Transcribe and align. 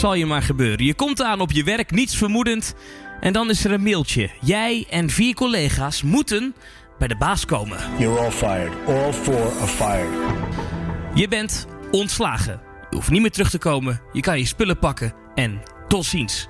zal 0.00 0.14
je 0.14 0.26
maar 0.26 0.42
gebeuren. 0.42 0.84
Je 0.84 0.94
komt 0.94 1.22
aan 1.22 1.40
op 1.40 1.50
je 1.52 1.64
werk, 1.64 1.90
niets 1.90 2.16
vermoedend. 2.16 2.74
En 3.20 3.32
dan 3.32 3.50
is 3.50 3.64
er 3.64 3.72
een 3.72 3.82
mailtje. 3.82 4.30
Jij 4.40 4.86
en 4.90 5.10
vier 5.10 5.34
collega's 5.34 6.02
moeten 6.02 6.54
bij 6.98 7.08
de 7.08 7.16
baas 7.16 7.44
komen. 7.44 7.78
You're 7.98 8.20
all 8.20 8.30
fired. 8.30 8.72
All 8.86 9.12
four 9.12 9.52
are 9.60 9.66
fired. 9.66 10.08
Je 11.14 11.28
bent 11.28 11.66
ontslagen. 11.90 12.60
Je 12.90 12.96
hoeft 12.96 13.10
niet 13.10 13.20
meer 13.20 13.30
terug 13.30 13.50
te 13.50 13.58
komen. 13.58 14.00
Je 14.12 14.20
kan 14.20 14.38
je 14.38 14.46
spullen 14.46 14.78
pakken 14.78 15.14
en 15.34 15.62
tot 15.88 16.04
ziens. 16.04 16.49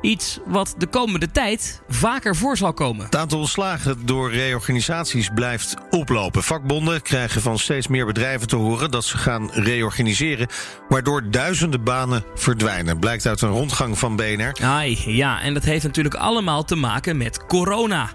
Iets 0.00 0.38
wat 0.46 0.74
de 0.78 0.86
komende 0.86 1.30
tijd 1.30 1.82
vaker 1.88 2.36
voor 2.36 2.56
zal 2.56 2.72
komen. 2.72 3.04
Het 3.04 3.16
aantal 3.16 3.38
ontslagen 3.38 4.06
door 4.06 4.32
reorganisaties 4.32 5.30
blijft 5.34 5.76
oplopen. 5.90 6.42
Vakbonden 6.42 7.02
krijgen 7.02 7.40
van 7.40 7.58
steeds 7.58 7.88
meer 7.88 8.06
bedrijven 8.06 8.48
te 8.48 8.56
horen 8.56 8.90
dat 8.90 9.04
ze 9.04 9.18
gaan 9.18 9.50
reorganiseren, 9.52 10.48
waardoor 10.88 11.30
duizenden 11.30 11.84
banen 11.84 12.24
verdwijnen. 12.34 12.98
Blijkt 12.98 13.26
uit 13.26 13.40
een 13.40 13.50
rondgang 13.50 13.98
van 13.98 14.16
BNR. 14.16 14.52
Ai, 14.62 14.98
ja, 15.06 15.40
en 15.40 15.54
dat 15.54 15.64
heeft 15.64 15.84
natuurlijk 15.84 16.14
allemaal 16.14 16.64
te 16.64 16.76
maken 16.76 17.16
met 17.16 17.46
corona. 17.46 18.10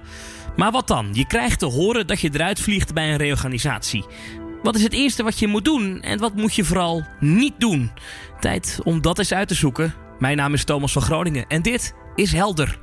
Maar 0.56 0.72
wat 0.72 0.88
dan? 0.88 1.10
Je 1.12 1.28
krijgt 1.28 1.60
te 1.60 1.66
horen 1.66 2.08
dat 2.08 2.20
je 2.20 2.30
eruit 2.34 2.60
vliegt 2.60 2.94
bij 2.94 3.12
een 3.12 3.18
reorganisatie. 3.18 4.06
Wat 4.64 4.76
is 4.76 4.84
het 4.84 4.94
eerste 4.94 5.24
wat 5.24 5.40
je 5.40 5.48
moet 5.48 5.66
doen 5.66 6.02
en 6.02 6.20
wat 6.20 6.36
moet 6.36 6.56
je 6.56 6.64
vooral 6.64 7.06
niet 7.20 7.54
doen? 7.58 7.92
Tijd 8.40 8.80
om 8.84 9.02
dat 9.02 9.20
eens 9.20 9.34
uit 9.34 9.48
te 9.48 9.56
zoeken. 9.56 10.05
Mijn 10.26 10.38
naam 10.38 10.54
is 10.54 10.64
Thomas 10.64 10.92
van 10.92 11.02
Groningen 11.02 11.46
en 11.48 11.62
dit 11.62 11.94
is 12.16 12.32
Helder. 12.32 12.78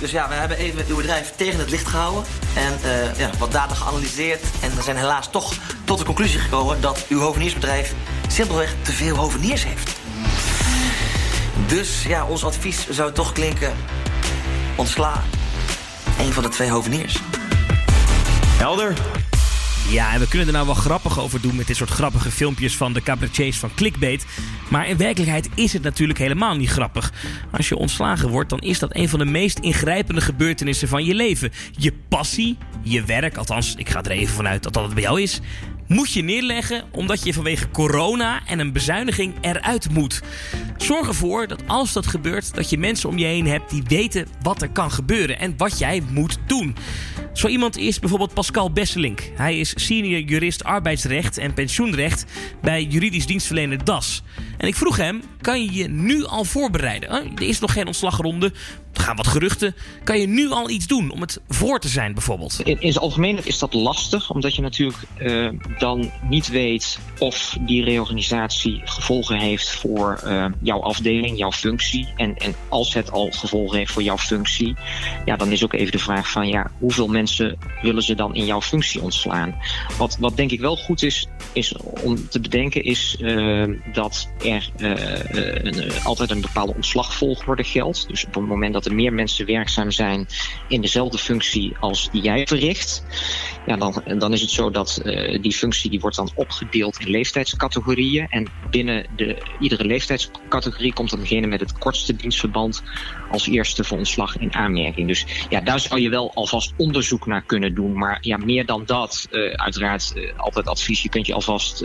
Dus 0.00 0.10
ja, 0.10 0.28
we 0.28 0.34
hebben 0.34 0.56
even 0.56 0.84
uw 0.88 0.96
bedrijf 0.96 1.32
tegen 1.36 1.58
het 1.58 1.70
licht 1.70 1.86
gehouden. 1.86 2.24
En 2.54 2.78
eh, 2.82 3.18
ja, 3.18 3.30
wat 3.38 3.52
data 3.52 3.74
geanalyseerd. 3.74 4.40
En 4.62 4.76
we 4.76 4.82
zijn 4.82 4.96
helaas 4.96 5.30
toch 5.30 5.54
tot 5.84 5.98
de 5.98 6.04
conclusie 6.04 6.38
gekomen 6.38 6.80
dat 6.80 7.06
uw 7.08 7.20
hoveniersbedrijf 7.20 7.94
simpelweg 8.28 8.74
te 8.82 8.92
veel 8.92 9.16
hoveniers 9.16 9.64
heeft. 9.64 9.96
Dus 11.66 12.02
ja, 12.02 12.26
ons 12.26 12.44
advies 12.44 12.88
zou 12.88 13.12
toch 13.12 13.32
klinken: 13.32 13.72
ontsla 14.76 15.22
een 16.18 16.32
van 16.32 16.42
de 16.42 16.48
twee 16.48 16.70
hoveniers. 16.70 17.18
Helder. 18.58 18.94
Ja, 19.92 20.12
en 20.12 20.20
we 20.20 20.28
kunnen 20.28 20.46
er 20.46 20.52
nou 20.52 20.66
wel 20.66 20.74
grappig 20.74 21.20
over 21.20 21.40
doen 21.40 21.56
met 21.56 21.66
dit 21.66 21.76
soort 21.76 21.90
grappige 21.90 22.30
filmpjes 22.30 22.76
van 22.76 22.92
de 22.92 23.02
cabaretiers 23.02 23.58
van 23.58 23.74
Clickbait. 23.74 24.26
Maar 24.70 24.88
in 24.88 24.96
werkelijkheid 24.96 25.48
is 25.54 25.72
het 25.72 25.82
natuurlijk 25.82 26.18
helemaal 26.18 26.56
niet 26.56 26.70
grappig. 26.70 27.12
Als 27.50 27.68
je 27.68 27.76
ontslagen 27.76 28.28
wordt, 28.28 28.50
dan 28.50 28.58
is 28.58 28.78
dat 28.78 28.96
een 28.96 29.08
van 29.08 29.18
de 29.18 29.24
meest 29.24 29.58
ingrijpende 29.58 30.20
gebeurtenissen 30.20 30.88
van 30.88 31.04
je 31.04 31.14
leven. 31.14 31.52
Je 31.76 31.92
passie, 32.08 32.56
je 32.82 33.04
werk, 33.04 33.36
althans, 33.36 33.74
ik 33.74 33.88
ga 33.88 34.02
er 34.02 34.10
even 34.10 34.34
vanuit 34.34 34.62
dat 34.62 34.72
dat 34.72 34.84
het 34.84 34.94
bij 34.94 35.02
jou 35.02 35.20
is, 35.20 35.40
moet 35.92 36.12
je 36.12 36.22
neerleggen 36.22 36.84
omdat 36.90 37.24
je 37.24 37.32
vanwege 37.32 37.70
corona 37.70 38.46
en 38.46 38.58
een 38.58 38.72
bezuiniging 38.72 39.34
eruit 39.40 39.90
moet. 39.90 40.22
Zorg 40.76 41.08
ervoor 41.08 41.46
dat 41.46 41.62
als 41.66 41.92
dat 41.92 42.06
gebeurt, 42.06 42.54
dat 42.54 42.70
je 42.70 42.78
mensen 42.78 43.08
om 43.08 43.18
je 43.18 43.24
heen 43.24 43.46
hebt 43.46 43.70
die 43.70 43.82
weten 43.86 44.26
wat 44.42 44.62
er 44.62 44.70
kan 44.70 44.90
gebeuren 44.90 45.38
en 45.38 45.54
wat 45.56 45.78
jij 45.78 46.02
moet 46.10 46.38
doen. 46.46 46.76
Zo 47.32 47.48
iemand 47.48 47.76
is 47.76 47.98
bijvoorbeeld 47.98 48.34
Pascal 48.34 48.72
Besselink. 48.72 49.30
Hij 49.34 49.58
is 49.58 49.72
senior 49.76 50.20
jurist 50.20 50.64
arbeidsrecht 50.64 51.38
en 51.38 51.54
pensioenrecht 51.54 52.24
bij 52.60 52.84
juridisch 52.84 53.26
dienstverlener 53.26 53.84
DAS. 53.84 54.22
En 54.58 54.68
ik 54.68 54.74
vroeg 54.74 54.96
hem, 54.96 55.22
kan 55.40 55.64
je 55.64 55.72
je 55.72 55.88
nu 55.88 56.24
al 56.24 56.44
voorbereiden? 56.44 57.10
Er 57.10 57.42
is 57.42 57.58
nog 57.58 57.72
geen 57.72 57.86
ontslagronde, 57.86 58.52
er 58.92 59.02
gaan 59.02 59.16
wat 59.16 59.26
geruchten. 59.26 59.74
Kan 60.04 60.20
je 60.20 60.26
nu 60.26 60.50
al 60.50 60.70
iets 60.70 60.86
doen 60.86 61.10
om 61.10 61.20
het 61.20 61.40
voor 61.48 61.80
te 61.80 61.88
zijn 61.88 62.14
bijvoorbeeld? 62.14 62.60
In, 62.64 62.76
zijn 62.80 62.96
algemeenheid 62.96 63.46
is 63.46 63.58
dat 63.58 63.74
lastig, 63.74 64.30
omdat 64.30 64.54
je 64.54 64.62
natuurlijk 64.62 64.98
uh, 65.18 65.48
dan 65.78 66.10
niet 66.28 66.48
weet 66.48 66.98
of 67.18 67.56
die 67.60 67.84
reorganisatie 67.84 68.80
gevolgen 68.84 69.38
heeft 69.38 69.70
voor 69.70 70.20
uh, 70.24 70.46
jouw 70.60 70.80
afdeling, 70.80 71.38
jouw 71.38 71.52
functie. 71.52 72.08
En, 72.16 72.36
en 72.36 72.54
als 72.68 72.94
het 72.94 73.10
al 73.10 73.30
gevolgen 73.30 73.78
heeft 73.78 73.92
voor 73.92 74.02
jouw 74.02 74.18
functie, 74.18 74.74
ja, 75.24 75.36
dan 75.36 75.52
is 75.52 75.64
ook 75.64 75.72
even 75.72 75.92
de 75.92 75.98
vraag 75.98 76.30
van 76.30 76.48
ja, 76.48 76.70
hoeveel 76.78 77.08
mensen 77.08 77.58
willen 77.82 78.02
ze 78.02 78.14
dan 78.14 78.34
in 78.34 78.44
jouw 78.44 78.60
functie 78.60 79.02
ontslaan? 79.02 79.54
Wat, 79.98 80.16
wat 80.20 80.36
denk 80.36 80.50
ik 80.50 80.60
wel 80.60 80.76
goed 80.76 81.02
is, 81.02 81.26
is 81.52 81.76
om 82.02 82.28
te 82.28 82.40
bedenken, 82.40 82.84
is 82.84 83.16
uh, 83.20 83.76
dat 83.92 84.28
er 84.44 84.70
een, 84.76 85.92
altijd 86.04 86.30
een 86.30 86.40
bepaalde 86.40 86.74
ontslagvolgorde 86.74 87.64
geldt. 87.64 88.08
Dus 88.08 88.24
op 88.26 88.34
het 88.34 88.46
moment 88.46 88.72
dat 88.72 88.81
er 88.84 88.94
meer 88.94 89.12
mensen 89.12 89.46
werkzaam 89.46 89.90
zijn 89.90 90.26
in 90.68 90.80
dezelfde 90.80 91.18
functie 91.18 91.76
als 91.80 92.10
die 92.10 92.22
jij 92.22 92.46
verricht, 92.46 93.04
ja, 93.66 93.76
dan, 93.76 94.02
dan 94.18 94.32
is 94.32 94.40
het 94.40 94.50
zo 94.50 94.70
dat 94.70 95.00
uh, 95.04 95.42
die 95.42 95.52
functie 95.52 95.90
die 95.90 96.00
wordt 96.00 96.16
dan 96.16 96.30
opgedeeld 96.34 97.00
in 97.00 97.10
leeftijdscategorieën. 97.10 98.26
En 98.28 98.46
binnen 98.70 99.06
de, 99.16 99.42
iedere 99.60 99.84
leeftijdscategorie 99.84 100.92
komt 100.92 101.10
dan 101.10 101.20
degene 101.20 101.46
met 101.46 101.60
het 101.60 101.78
kortste 101.78 102.16
dienstverband 102.16 102.82
als 103.30 103.48
eerste 103.48 103.84
voor 103.84 103.98
ontslag 103.98 104.38
in 104.38 104.54
aanmerking. 104.54 105.08
Dus 105.08 105.26
ja, 105.48 105.60
daar 105.60 105.80
zou 105.80 106.00
je 106.00 106.08
wel 106.08 106.34
alvast 106.34 106.72
onderzoek 106.76 107.26
naar 107.26 107.42
kunnen 107.42 107.74
doen. 107.74 107.98
Maar 107.98 108.18
ja, 108.20 108.36
meer 108.36 108.66
dan 108.66 108.82
dat, 108.86 109.28
uh, 109.30 109.52
uiteraard 109.52 110.12
uh, 110.14 110.32
altijd 110.36 110.66
advies. 110.66 111.02
Je 111.02 111.08
kunt 111.08 111.26
je 111.26 111.34
alvast 111.34 111.80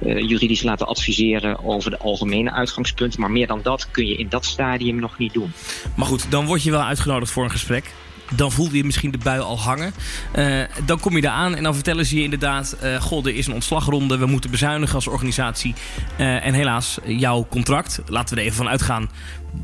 juridisch 0.00 0.62
laten 0.62 0.86
adviseren 0.86 1.64
over 1.64 1.90
de 1.90 1.98
algemene 1.98 2.52
uitgangspunten. 2.52 3.20
Maar 3.20 3.30
meer 3.30 3.46
dan 3.46 3.60
dat 3.62 3.90
kun 3.90 4.06
je 4.06 4.16
in 4.16 4.28
dat 4.28 4.44
stadium 4.44 5.00
nog 5.00 5.18
niet 5.18 5.32
doen. 5.32 5.52
Maar 5.96 6.03
goed, 6.04 6.30
dan 6.30 6.46
word 6.46 6.62
je 6.62 6.70
wel 6.70 6.82
uitgenodigd 6.82 7.32
voor 7.32 7.44
een 7.44 7.50
gesprek. 7.50 7.92
Dan 8.36 8.52
voelde 8.52 8.76
je 8.76 8.84
misschien 8.84 9.10
de 9.10 9.18
bui 9.18 9.40
al 9.40 9.60
hangen. 9.60 9.94
Uh, 10.36 10.62
dan 10.84 11.00
kom 11.00 11.14
je 11.16 11.20
daar 11.20 11.32
aan 11.32 11.54
en 11.54 11.62
dan 11.62 11.74
vertellen 11.74 12.06
ze 12.06 12.16
je 12.16 12.22
inderdaad... 12.22 12.76
Uh, 12.82 13.00
goh, 13.00 13.26
er 13.26 13.34
is 13.34 13.46
een 13.46 13.52
ontslagronde, 13.52 14.16
we 14.16 14.26
moeten 14.26 14.50
bezuinigen 14.50 14.94
als 14.94 15.06
organisatie. 15.06 15.74
Uh, 16.18 16.46
en 16.46 16.54
helaas, 16.54 16.98
jouw 17.06 17.46
contract, 17.50 18.02
laten 18.06 18.34
we 18.34 18.40
er 18.40 18.46
even 18.46 18.58
van 18.58 18.68
uitgaan... 18.68 19.10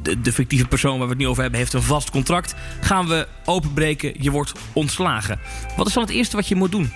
De, 0.02 0.32
fictieve 0.32 0.66
persoon 0.66 0.98
waar 0.98 1.06
we 1.06 1.12
het 1.12 1.22
nu 1.22 1.28
over 1.28 1.42
hebben 1.42 1.60
heeft 1.60 1.72
een 1.72 1.82
vast 1.82 2.10
contract. 2.10 2.54
Gaan 2.80 3.06
we 3.06 3.28
openbreken, 3.44 4.14
je 4.18 4.30
wordt 4.30 4.52
ontslagen. 4.72 5.40
Wat 5.76 5.86
is 5.86 5.92
dan 5.92 6.02
het 6.02 6.12
eerste 6.12 6.36
wat 6.36 6.48
je 6.48 6.54
moet 6.54 6.70
doen? 6.70 6.92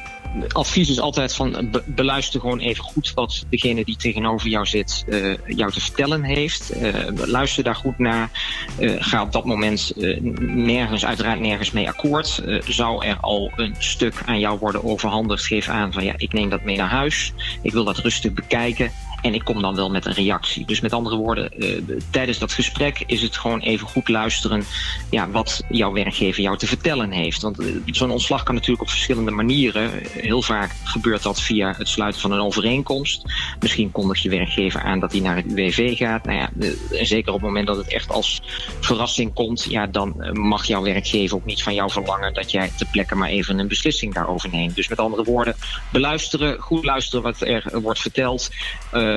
Advies 0.49 0.91
is 0.91 1.01
altijd 1.01 1.35
van 1.35 1.69
be 1.71 1.83
beluister 1.87 2.41
gewoon 2.41 2.59
even 2.59 2.85
goed 2.85 3.13
wat 3.15 3.45
degene 3.51 3.85
die 3.85 3.97
tegenover 3.97 4.49
jou 4.49 4.67
zit 4.67 5.05
uh, 5.09 5.35
jou 5.47 5.73
te 5.73 5.81
vertellen 5.81 6.23
heeft. 6.23 6.77
Uh, 6.77 6.95
luister 7.15 7.65
daar 7.65 7.75
goed 7.75 7.99
naar. 7.99 8.31
Uh, 8.79 8.93
ga 8.99 9.23
op 9.23 9.33
dat 9.33 9.45
moment 9.45 9.93
nergens, 10.41 11.05
uiteraard 11.05 11.41
nergens 11.41 11.71
mee 11.71 11.89
akkoord. 11.89 12.43
zou 12.67 13.05
er 13.05 13.17
al 13.21 13.53
een 13.57 13.75
stuk 13.79 14.23
aan 14.27 14.39
jou 14.39 14.59
worden 14.59 14.85
overhandigd, 14.85 15.45
geef 15.45 15.69
aan 15.69 15.93
van 15.93 16.05
ja, 16.05 16.15
ik 16.17 16.33
neem 16.33 16.49
dat 16.49 16.65
mee 16.65 16.77
naar 16.77 16.89
huis. 16.89 17.33
Ik 17.63 17.73
wil 17.73 17.85
dat 17.85 17.99
rustig 17.99 18.33
bekijken. 18.33 18.91
En 19.25 19.35
ik 19.35 19.45
kom 19.45 19.63
dan 19.63 19.75
wel 19.75 19.91
met 19.91 20.07
een 20.07 20.13
reactie. 20.13 20.67
Dus 20.67 20.81
met 20.81 20.93
andere 20.93 21.17
woorden, 21.17 21.51
uh, 21.57 21.81
tijdens 22.11 22.39
dat 22.39 22.53
gesprek 22.53 23.03
is 23.07 23.23
het 23.23 23.37
gewoon 23.37 23.61
even 23.61 23.87
goed 23.87 24.09
luisteren 24.09 24.65
ja, 25.11 25.31
wat 25.31 25.63
jouw 25.69 25.93
werkgever 25.93 26.43
jou 26.43 26.59
te 26.59 26.67
vertellen 26.67 27.11
heeft. 27.11 27.43
Want 27.43 27.61
uh, 27.61 27.77
zo'n 27.87 28.11
ontslag 28.11 28.43
kan 28.43 28.55
natuurlijk 28.55 28.83
op 28.83 28.89
verschillende 28.89 29.31
manieren. 29.31 29.91
Heel 30.09 30.43
vaak 30.43 30.71
gebeurt 30.85 31.23
dat 31.23 31.41
via 31.41 31.75
het 31.77 31.89
sluiten 31.89 32.21
van 32.21 32.33
een 32.33 32.41
overeenkomst. 32.41 33.23
Misschien 33.61 33.93
kondigt 33.93 34.23
je 34.23 34.29
werkgever 34.29 34.83
aan 34.83 35.01
dat 35.01 35.13
hij 35.13 35.21
naar 35.21 35.37
het 35.37 35.47
UWV 35.47 35.97
gaat. 35.97 36.25
Nou 36.25 36.39
ja, 36.39 36.51
zeker 36.91 37.33
op 37.33 37.39
het 37.39 37.49
moment 37.49 37.67
dat 37.67 37.77
het 37.77 37.93
echt 37.93 38.11
als 38.11 38.43
verrassing 38.81 39.35
komt, 39.35 39.67
ja, 39.69 39.87
dan 39.87 40.31
mag 40.33 40.65
jouw 40.65 40.83
werkgever 40.83 41.37
ook 41.37 41.45
niet 41.45 41.63
van 41.63 41.75
jou 41.75 41.91
verlangen 41.91 42.35
dat 42.35 42.51
jij 42.51 42.71
ter 42.77 42.87
plekke 42.87 43.15
maar 43.15 43.29
even 43.29 43.59
een 43.59 43.69
beslissing 43.69 44.15
daarover 44.15 44.49
neemt. 44.53 44.75
Dus 44.75 44.89
met 44.89 44.99
andere 44.99 45.25
woorden, 45.25 45.57
beluisteren, 45.93 46.61
goed 46.61 46.85
luisteren 46.85 47.23
wat 47.25 47.41
er 47.41 47.81
wordt 47.81 48.01
verteld. 48.01 48.51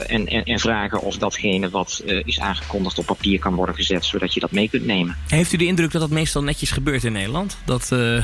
En, 0.02 0.28
en, 0.28 0.44
en, 0.44 0.60
vragen 0.60 1.02
of 1.02 1.18
datgene 1.18 1.70
wat 1.70 2.02
uh, 2.06 2.22
is 2.26 2.40
aangekondigd 2.40 2.98
op 2.98 3.06
papier 3.06 3.40
kan 3.40 3.56
worden 3.56 3.76
gezet, 3.76 4.06
zodat 4.06 4.34
je 4.34 4.40
dat 4.40 4.52
mee 4.52 4.70
kunt 4.70 4.86
nemen. 4.86 5.18
Heeft 5.28 5.54
u 5.54 5.58
de 5.58 5.66
indruk 5.66 5.92
dat 5.92 6.02
dat 6.02 6.10
meestal 6.10 6.44
netjes 6.44 6.72
gebeurt 6.72 7.04
in 7.04 7.12
Nederland? 7.12 7.58
Dat 7.66 7.90
uh, 7.94 8.24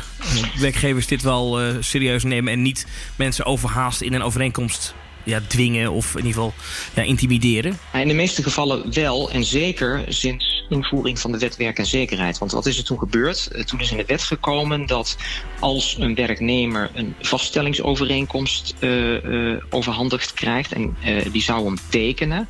werkgevers 0.60 1.08
dit 1.08 1.22
wel 1.22 1.60
serieus 1.80 2.24
nemen 2.24 2.54
en 2.54 2.62
niet 2.62 2.88
mensen 3.16 3.46
overhaast 3.46 4.02
in 4.02 4.14
een 4.14 4.24
overeenkomst 4.24 4.96
ja, 5.24 5.40
dwingen 5.48 5.92
of 5.92 6.12
in 6.12 6.25
ieder 6.25 6.34
geval 6.34 6.54
ja, 6.94 7.02
intimideren? 7.02 7.78
In 7.94 8.08
de 8.08 8.14
meeste 8.14 8.44
gevallen 8.44 8.94
wel. 8.94 9.31
En 9.31 9.44
zeker 9.44 10.04
sinds 10.08 10.53
invoering 10.69 11.19
van 11.19 11.31
de 11.31 11.38
wet 11.38 11.57
werk 11.57 11.77
en 11.77 11.86
zekerheid. 11.86 12.38
Want 12.38 12.51
wat 12.51 12.65
is 12.65 12.77
er 12.77 12.83
toen 12.83 13.00
gebeurd? 13.00 13.68
Toen 13.68 13.80
is 13.80 13.92
in 13.92 13.98
de 13.98 14.06
wet 14.06 14.24
gekomen 14.24 14.86
dat 14.86 15.18
als 15.60 15.95
een 16.00 16.15
werknemer 16.15 16.92
een 16.94 17.15
vaststellingsovereenkomst 17.19 18.74
uh, 18.80 19.24
uh, 19.24 19.57
overhandigd 19.69 20.33
krijgt 20.33 20.71
en 20.71 20.98
die 21.31 21.42
zou 21.42 21.65
hem 21.65 21.77
tekenen, 21.89 22.48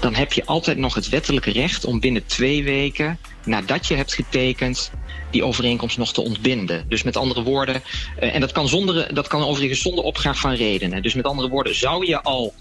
dan 0.00 0.14
heb 0.14 0.32
je 0.32 0.44
altijd 0.44 0.78
nog 0.78 0.94
het 0.94 1.08
wettelijke 1.08 1.50
recht 1.50 1.84
om 1.84 2.00
binnen 2.00 2.26
twee 2.26 2.64
weken 2.64 3.18
nadat 3.44 3.86
je 3.86 3.94
hebt 3.94 4.14
getekend 4.14 4.90
die 5.30 5.44
overeenkomst 5.44 5.98
nog 5.98 6.12
te 6.12 6.20
ontbinden. 6.20 6.84
Dus 6.88 7.02
met 7.02 7.16
andere 7.16 7.42
woorden, 7.42 7.82
en 8.16 8.40
dat 8.40 8.52
kan, 8.52 8.68
zonder, 8.68 9.14
dat 9.14 9.28
kan 9.28 9.42
overigens 9.44 9.80
zonder 9.80 10.04
opgraaf 10.04 10.40
van 10.40 10.54
redenen. 10.54 11.02
Dus 11.02 11.14
met 11.14 11.24
andere 11.24 11.48
woorden, 11.48 11.74
zou 11.74 12.06
je 12.06 12.22
al, 12.22 12.54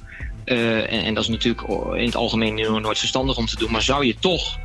uh, 0.45 0.93
en, 0.93 1.03
en, 1.03 1.13
dat 1.13 1.23
is 1.23 1.29
natuurlijk 1.29 1.67
in 1.93 2.05
het 2.05 2.15
algemeen 2.15 2.81
nooit 2.81 2.99
verstandig 2.99 3.37
om 3.37 3.45
te 3.45 3.55
doen, 3.55 3.71
maar 3.71 3.81
zou 3.81 4.05
je 4.05 4.15
toch 4.19 4.59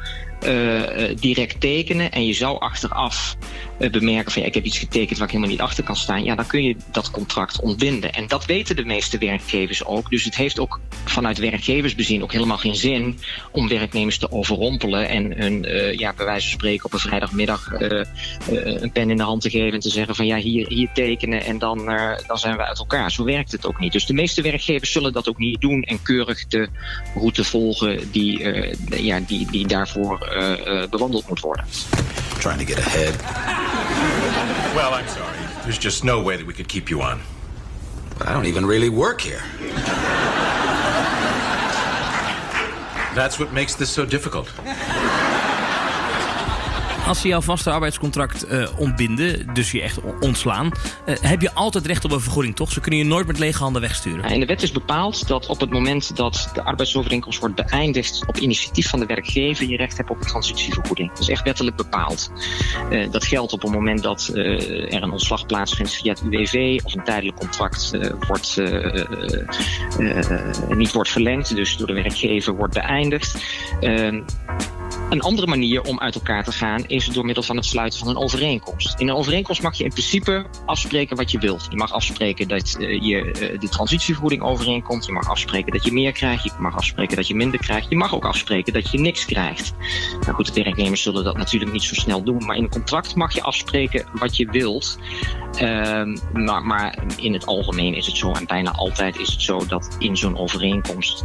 uh, 0.46 0.82
direct 1.20 1.60
tekenen 1.60 2.12
en 2.12 2.26
je 2.26 2.32
zou 2.32 2.58
achteraf 2.58 3.36
eh, 3.73 3.73
bemerken 3.78 4.32
van 4.32 4.42
ja, 4.42 4.48
ik 4.48 4.54
heb 4.54 4.64
iets 4.64 4.78
getekend 4.78 5.18
waar 5.18 5.26
ik 5.26 5.34
helemaal 5.34 5.54
niet 5.54 5.64
achter 5.64 5.84
kan 5.84 5.96
staan, 5.96 6.24
ja, 6.24 6.34
dan 6.34 6.46
kun 6.46 6.62
je 6.62 6.76
dat 6.92 7.10
contract 7.10 7.60
ontbinden. 7.60 8.12
En 8.12 8.26
dat 8.26 8.44
weten 8.44 8.76
de 8.76 8.84
meeste 8.84 9.18
werkgevers 9.18 9.84
ook. 9.84 10.10
Dus 10.10 10.24
het 10.24 10.36
heeft 10.36 10.58
ook 10.58 10.80
vanuit 11.04 11.38
werkgeversbezien 11.38 12.22
ook 12.22 12.32
helemaal 12.32 12.58
geen 12.58 12.76
zin 12.76 13.18
om 13.50 13.68
werknemers 13.68 14.18
te 14.18 14.32
overrompelen 14.32 15.08
en 15.08 15.38
hun, 15.38 15.64
uh, 15.64 15.92
ja, 15.92 16.12
bij 16.16 16.26
wijze 16.26 16.48
van 16.48 16.58
spreken 16.58 16.84
op 16.84 16.92
een 16.92 16.98
vrijdagmiddag 16.98 17.72
uh, 17.72 18.04
een 18.48 18.92
pen 18.92 19.10
in 19.10 19.16
de 19.16 19.22
hand 19.22 19.42
te 19.42 19.50
geven 19.50 19.72
en 19.72 19.80
te 19.80 19.90
zeggen 19.90 20.14
van 20.14 20.26
ja, 20.26 20.36
hier, 20.36 20.68
hier 20.68 20.90
tekenen 20.94 21.44
en 21.44 21.58
dan, 21.58 21.84
dan 22.26 22.38
zijn 22.38 22.56
we 22.56 22.66
uit 22.66 22.78
elkaar. 22.78 23.10
Zo 23.10 23.24
werkt 23.24 23.52
het 23.52 23.66
ook 23.66 23.80
niet. 23.80 23.92
Dus 23.92 24.06
de 24.06 24.14
meeste 24.14 24.42
werkgevers 24.42 24.92
zullen 24.92 25.12
dat 25.12 25.28
ook 25.28 25.38
niet 25.38 25.60
doen 25.60 25.82
en 25.82 26.02
keurig 26.02 26.46
de 26.46 26.68
route 27.14 27.44
volgen 27.44 28.10
die, 28.10 28.38
ja, 29.02 29.20
die, 29.20 29.50
die 29.50 29.66
daarvoor 29.66 30.18
bewandeld 30.90 31.28
moet 31.28 31.40
worden. 31.40 31.64
Trying 32.44 32.58
to 32.58 32.66
get 32.66 32.76
ahead. 32.78 33.18
Well, 34.76 34.92
I'm 34.92 35.08
sorry. 35.08 35.38
There's 35.62 35.78
just 35.78 36.04
no 36.04 36.20
way 36.20 36.36
that 36.36 36.44
we 36.44 36.52
could 36.52 36.68
keep 36.68 36.90
you 36.90 37.00
on. 37.00 37.22
But 38.18 38.28
I 38.28 38.34
don't 38.34 38.44
even 38.44 38.66
really 38.66 38.90
work 38.90 39.22
here. 39.22 39.40
That's 43.14 43.38
what 43.38 43.54
makes 43.54 43.76
this 43.76 43.88
so 43.88 44.04
difficult. 44.04 44.52
Als 47.06 47.20
ze 47.20 47.28
jouw 47.28 47.40
vaste 47.40 47.70
arbeidscontract 47.70 48.52
uh, 48.52 48.68
ontbinden, 48.78 49.54
dus 49.54 49.70
je 49.70 49.82
echt 49.82 49.98
ontslaan, 50.20 50.70
uh, 51.06 51.14
heb 51.20 51.40
je 51.40 51.54
altijd 51.54 51.86
recht 51.86 52.04
op 52.04 52.10
een 52.12 52.20
vergoeding, 52.20 52.56
toch? 52.56 52.72
Ze 52.72 52.80
kunnen 52.80 53.00
je 53.00 53.06
nooit 53.06 53.26
met 53.26 53.38
lege 53.38 53.62
handen 53.62 53.82
wegsturen. 53.82 54.30
In 54.30 54.40
de 54.40 54.46
wet 54.46 54.62
is 54.62 54.72
bepaald 54.72 55.28
dat 55.28 55.46
op 55.46 55.60
het 55.60 55.70
moment 55.70 56.16
dat 56.16 56.50
de 56.54 56.64
arbeidsovereenkomst 56.64 57.38
wordt 57.38 57.54
beëindigd 57.54 58.24
op 58.26 58.36
initiatief 58.36 58.88
van 58.88 59.00
de 59.00 59.06
werkgever, 59.06 59.66
je 59.66 59.76
recht 59.76 59.96
hebt 59.96 60.10
op 60.10 60.20
een 60.20 60.26
transitievergoeding. 60.26 61.08
Dat 61.08 61.18
is 61.18 61.28
echt 61.28 61.42
wettelijk 61.42 61.76
bepaald. 61.76 62.30
Uh, 62.90 63.10
dat 63.10 63.24
geldt 63.24 63.52
op 63.52 63.62
het 63.62 63.70
moment 63.70 64.02
dat 64.02 64.30
er 64.34 65.02
een 65.02 65.12
ontslag 65.12 65.46
plaatsvindt 65.46 65.92
via 65.92 66.12
het 66.12 66.22
UWV 66.22 66.80
of 66.84 66.94
een 66.94 67.04
tijdelijk 67.04 67.36
contract 67.36 67.90
wordt, 68.28 68.60
niet 70.68 70.92
wordt 70.92 71.10
verlengd, 71.10 71.54
dus 71.54 71.76
door 71.76 71.86
de 71.86 71.92
werkgever 71.92 72.56
wordt 72.56 72.74
beëindigd. 72.74 73.36
Ehm, 75.04 75.12
een 75.12 75.20
andere 75.20 75.46
manier 75.46 75.82
om 75.82 76.00
uit 76.00 76.14
elkaar 76.14 76.44
te 76.44 76.52
gaan 76.52 76.84
is 76.86 77.06
door 77.06 77.24
middel 77.24 77.42
van 77.42 77.56
het 77.56 77.64
sluiten 77.64 77.98
van 77.98 78.08
een 78.08 78.16
overeenkomst. 78.16 79.00
In 79.00 79.08
een 79.08 79.14
overeenkomst 79.14 79.62
mag 79.62 79.74
je 79.76 79.84
in 79.84 79.90
principe 79.90 80.46
afspreken 80.66 81.16
wat 81.16 81.30
je 81.30 81.38
wilt. 81.38 81.66
Je 81.70 81.76
mag 81.76 81.92
afspreken 81.92 82.48
dat 82.48 82.76
uh, 82.78 83.02
je 83.02 83.24
uh, 83.24 83.60
de 83.60 83.68
transitievergoeding 83.68 84.42
overeenkomt. 84.42 85.06
Je 85.06 85.12
mag 85.12 85.28
afspreken 85.28 85.72
dat 85.72 85.84
je 85.84 85.92
meer 85.92 86.12
krijgt. 86.12 86.44
Je 86.44 86.50
mag 86.58 86.76
afspreken 86.76 87.16
dat 87.16 87.28
je 87.28 87.34
minder 87.34 87.60
krijgt. 87.60 87.86
Je 87.88 87.96
mag 87.96 88.14
ook 88.14 88.24
afspreken 88.24 88.72
dat 88.72 88.90
je 88.90 88.98
niks 88.98 89.24
krijgt. 89.24 89.72
Nou 90.20 90.34
goed, 90.34 90.54
de 90.54 90.62
werknemers 90.62 91.02
zullen 91.02 91.24
dat 91.24 91.36
natuurlijk 91.36 91.72
niet 91.72 91.82
zo 91.82 91.94
snel 91.94 92.22
doen. 92.22 92.44
Maar 92.44 92.56
in 92.56 92.62
een 92.62 92.70
contract 92.70 93.14
mag 93.14 93.34
je 93.34 93.42
afspreken 93.42 94.06
wat 94.12 94.36
je 94.36 94.50
wilt. 94.50 94.98
Uh, 95.60 96.04
maar, 96.32 96.62
maar, 96.64 96.98
in 97.16 97.32
het 97.32 97.46
algemeen 97.46 97.94
is 97.94 98.06
het 98.06 98.16
zo, 98.16 98.32
en 98.32 98.46
bijna 98.46 98.70
altijd 98.70 99.18
is 99.18 99.32
het 99.32 99.42
zo, 99.42 99.66
dat 99.66 99.96
in 99.98 100.16
zo'n 100.16 100.38
overeenkomst 100.38 101.22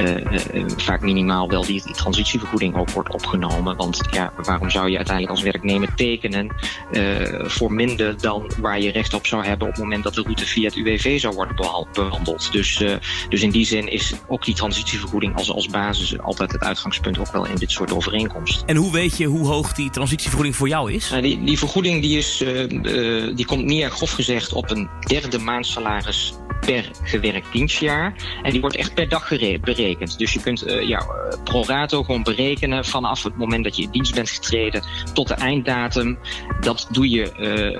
uh, 0.00 0.38
vaak 0.76 1.00
minimaal 1.00 1.48
wel 1.48 1.64
die, 1.64 1.82
transitievergoeding 1.92 2.76
ook 2.76 2.90
wordt 2.90 3.10
opgenomen. 3.22 3.76
Want 3.76 4.00
ja, 4.10 4.32
waarom 4.36 4.70
zou 4.70 4.90
je 4.90 4.96
uiteindelijk 4.96 5.36
als 5.36 5.44
werknemer 5.44 5.94
tekenen 5.94 6.54
uh, 6.92 7.44
voor 7.44 7.72
minder 7.72 8.20
dan 8.20 8.50
waar 8.58 8.80
je 8.80 8.90
recht 8.90 9.14
op 9.14 9.26
zou 9.26 9.44
hebben 9.44 9.68
op 9.68 9.72
het 9.72 9.82
moment 9.82 10.04
dat 10.04 10.14
de 10.14 10.22
route 10.22 10.46
via 10.46 10.64
het 10.64 10.74
UWV 10.74 11.20
zou 11.20 11.34
worden 11.34 11.56
behandeld. 11.92 12.52
Dus, 12.52 12.80
uh, 12.80 12.94
dus 13.28 13.42
in 13.42 13.50
die 13.50 13.66
zin 13.66 13.88
is 13.88 14.14
ook 14.28 14.44
die 14.44 14.54
transitievergoeding 14.54 15.36
als, 15.36 15.52
als 15.52 15.68
basis 15.68 16.18
altijd 16.18 16.52
het 16.52 16.62
uitgangspunt 16.62 17.18
ook 17.18 17.32
wel 17.32 17.46
in 17.46 17.56
dit 17.56 17.70
soort 17.70 17.92
overeenkomsten. 17.92 18.66
En 18.66 18.76
hoe 18.76 18.92
weet 18.92 19.16
je 19.16 19.26
hoe 19.26 19.46
hoog 19.46 19.72
die 19.72 19.90
transitievergoeding 19.90 20.56
voor 20.56 20.68
jou 20.68 20.92
is? 20.92 21.12
Uh, 21.12 21.22
die, 21.22 21.44
die 21.44 21.58
vergoeding 21.58 22.02
die, 22.02 22.18
is, 22.18 22.44
die 23.34 23.46
komt 23.46 23.64
neer, 23.64 23.90
grof 23.90 24.12
gezegd, 24.12 24.52
op 24.52 24.70
een 24.70 24.88
derde 25.06 25.38
maandsalaris 25.38 26.34
per 26.66 26.90
gewerkt 27.02 27.52
dienstjaar. 27.52 28.14
En 28.42 28.50
die 28.50 28.60
wordt 28.60 28.76
echt 28.76 28.94
per 28.94 29.08
dag 29.08 29.28
berekend. 29.60 30.18
Dus 30.18 30.32
je 30.32 30.40
kunt 30.40 30.66
uh, 30.66 30.88
ja, 30.88 31.06
pro 31.44 31.64
rato 31.66 32.02
gewoon 32.02 32.22
berekenen 32.22 32.84
vanaf 32.84 33.22
het 33.22 33.36
moment 33.36 33.64
dat 33.64 33.76
je 33.76 33.82
in 33.82 33.90
dienst 33.90 34.14
bent 34.14 34.30
getreden 34.30 34.82
tot 35.12 35.28
de 35.28 35.34
einddatum. 35.34 36.18
Dat 36.60 36.88
doe 36.90 37.10
je 37.10 37.32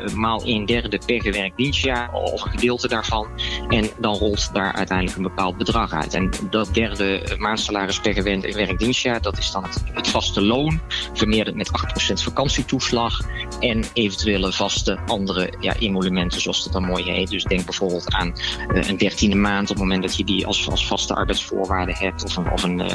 uh, 0.07 0.15
maal 0.15 0.47
een 0.47 0.67
derde 0.67 1.01
per 1.07 1.23
gewerkt 1.23 1.57
dienstjaar 1.57 2.13
of 2.13 2.45
een 2.45 2.51
gedeelte 2.51 2.89
daarvan. 2.89 3.29
En 3.69 3.91
dan 4.01 4.15
rolt 4.15 4.55
daar 4.55 4.73
uiteindelijk 4.73 5.17
een 5.17 5.23
bepaald 5.23 5.57
bedrag 5.57 5.93
uit. 5.93 6.15
En 6.15 6.31
dat 6.51 6.75
derde 6.75 7.37
maandsalaris 7.39 8.01
per 8.01 8.15
gewerkt 8.15 8.79
dienstjaar, 8.79 9.23
dat 9.23 9.39
is 9.39 9.51
dan 9.51 9.65
het, 9.93 10.09
vaste 10.09 10.43
loon, 10.43 10.81
vermeerderd 11.13 11.57
met 11.57 11.71
8% 12.11 12.13
vakantietoeslag 12.13 13.21
en 13.61 13.85
eventuele 13.93 14.53
vaste 14.53 14.99
andere 15.07 15.53
ja, 15.61 15.75
emolumenten, 15.75 16.41
zoals 16.41 16.65
dat 16.65 16.73
dan 16.73 16.85
mooi 16.85 17.05
heet. 17.05 17.31
Dus 17.31 17.45
denk 17.45 17.65
bijvoorbeeld 17.65 18.13
aan 18.15 18.33
een 18.75 18.97
dertiende 18.97 19.37
maand 19.37 19.63
op 19.63 19.77
het 19.77 19.79
moment 19.79 20.03
dat 20.03 20.17
je 20.17 20.25
die 20.25 20.47
als, 20.47 20.71
als 20.71 20.87
vaste 20.87 21.15
arbeidsvoorwaarde 21.15 21.95
hebt, 21.95 22.25
of 22.25 22.37
een, 22.37 22.51
of 22.51 22.63
een, 22.63 22.81
uh, 22.81 22.87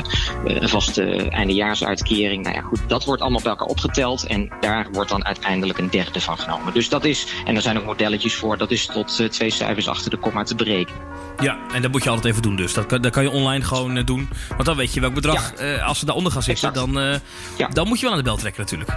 een 0.43 0.69
vaste 0.69 1.29
eindejaarsuitkering. 1.29 2.43
Nou 2.43 2.55
ja, 2.55 2.61
goed, 2.61 2.79
dat 2.87 3.05
wordt 3.05 3.21
allemaal 3.21 3.41
bij 3.41 3.51
elkaar 3.51 3.67
opgeteld 3.67 4.25
en 4.25 4.49
daar 4.59 4.87
wordt 4.91 5.09
dan 5.09 5.25
uiteindelijk 5.25 5.79
een 5.79 5.89
derde 5.89 6.21
van 6.21 6.37
genomen. 6.37 6.73
Dus 6.73 6.89
dat 6.89 7.05
is, 7.05 7.27
en 7.45 7.55
er 7.55 7.61
zijn 7.61 7.77
ook 7.77 7.85
modelletjes 7.85 8.35
voor, 8.35 8.57
dat 8.57 8.71
is 8.71 8.85
tot 8.85 9.31
twee 9.31 9.49
cijfers 9.49 9.87
achter 9.87 10.09
de 10.09 10.17
komma 10.17 10.43
te 10.43 10.55
berekenen. 10.55 11.01
Ja, 11.39 11.57
en 11.73 11.81
dat 11.81 11.91
moet 11.91 12.03
je 12.03 12.09
altijd 12.09 12.27
even 12.31 12.41
doen 12.41 12.55
dus. 12.55 12.73
Dat 12.73 12.85
kan, 12.85 13.01
dat 13.01 13.11
kan 13.11 13.23
je 13.23 13.31
online 13.31 13.63
gewoon 13.63 14.05
doen. 14.05 14.29
Want 14.49 14.65
dan 14.65 14.75
weet 14.75 14.93
je 14.93 14.99
welk 14.99 15.13
bedrag, 15.13 15.53
ja. 15.59 15.77
als 15.77 15.99
ze 15.99 16.05
daaronder 16.05 16.31
gaan 16.31 16.43
zitten, 16.43 16.73
dan, 16.73 17.19
ja. 17.57 17.67
dan 17.67 17.87
moet 17.87 17.97
je 17.99 18.03
wel 18.03 18.11
aan 18.11 18.17
de 18.17 18.23
bel 18.23 18.37
trekken 18.37 18.61
natuurlijk. 18.61 18.91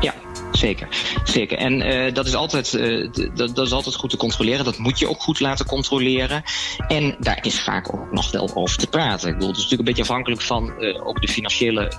Ja, 0.00 0.14
zeker. 0.58 0.88
zeker. 1.24 1.58
En 1.58 1.86
uh, 1.86 2.14
dat, 2.14 2.26
is 2.26 2.34
altijd, 2.34 2.72
uh, 2.72 3.08
dat, 3.34 3.54
dat, 3.54 3.66
is 3.66 3.72
altijd 3.72 3.94
goed 3.94 4.10
te 4.10 4.16
controleren. 4.16 4.64
Dat 4.64 4.78
moet 4.78 4.98
je 4.98 5.08
ook 5.08 5.20
goed 5.20 5.40
laten 5.40 5.66
controleren. 5.66 6.42
En 6.88 7.16
daar 7.20 7.38
is 7.42 7.60
vaak 7.60 7.94
ook 7.94 8.12
nog 8.12 8.30
wel 8.30 8.50
over 8.54 8.78
te 8.78 8.86
praten. 8.86 9.28
Ik 9.28 9.34
bedoel, 9.34 9.48
het 9.48 9.56
is 9.56 9.62
natuurlijk 9.62 9.88
een 9.88 9.94
beetje 9.94 10.10
afhankelijk 10.10 10.42
van 10.42 10.72
uh, 10.78 11.06
ook 11.06 11.20
de 11.20 11.28
financiële 11.28 11.92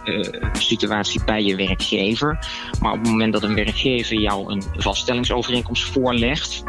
situatie 0.53 1.23
bij 1.23 1.43
je 1.43 1.55
werkgever. 1.55 2.47
Maar 2.81 2.91
op 2.91 2.99
het 2.99 3.07
moment 3.07 3.33
dat 3.33 3.43
een 3.43 3.55
werkgever 3.55 4.19
jou 4.19 4.51
een 4.51 4.63
vaststellingsovereenkomst 4.77 5.83
voorlegt. 5.83 6.63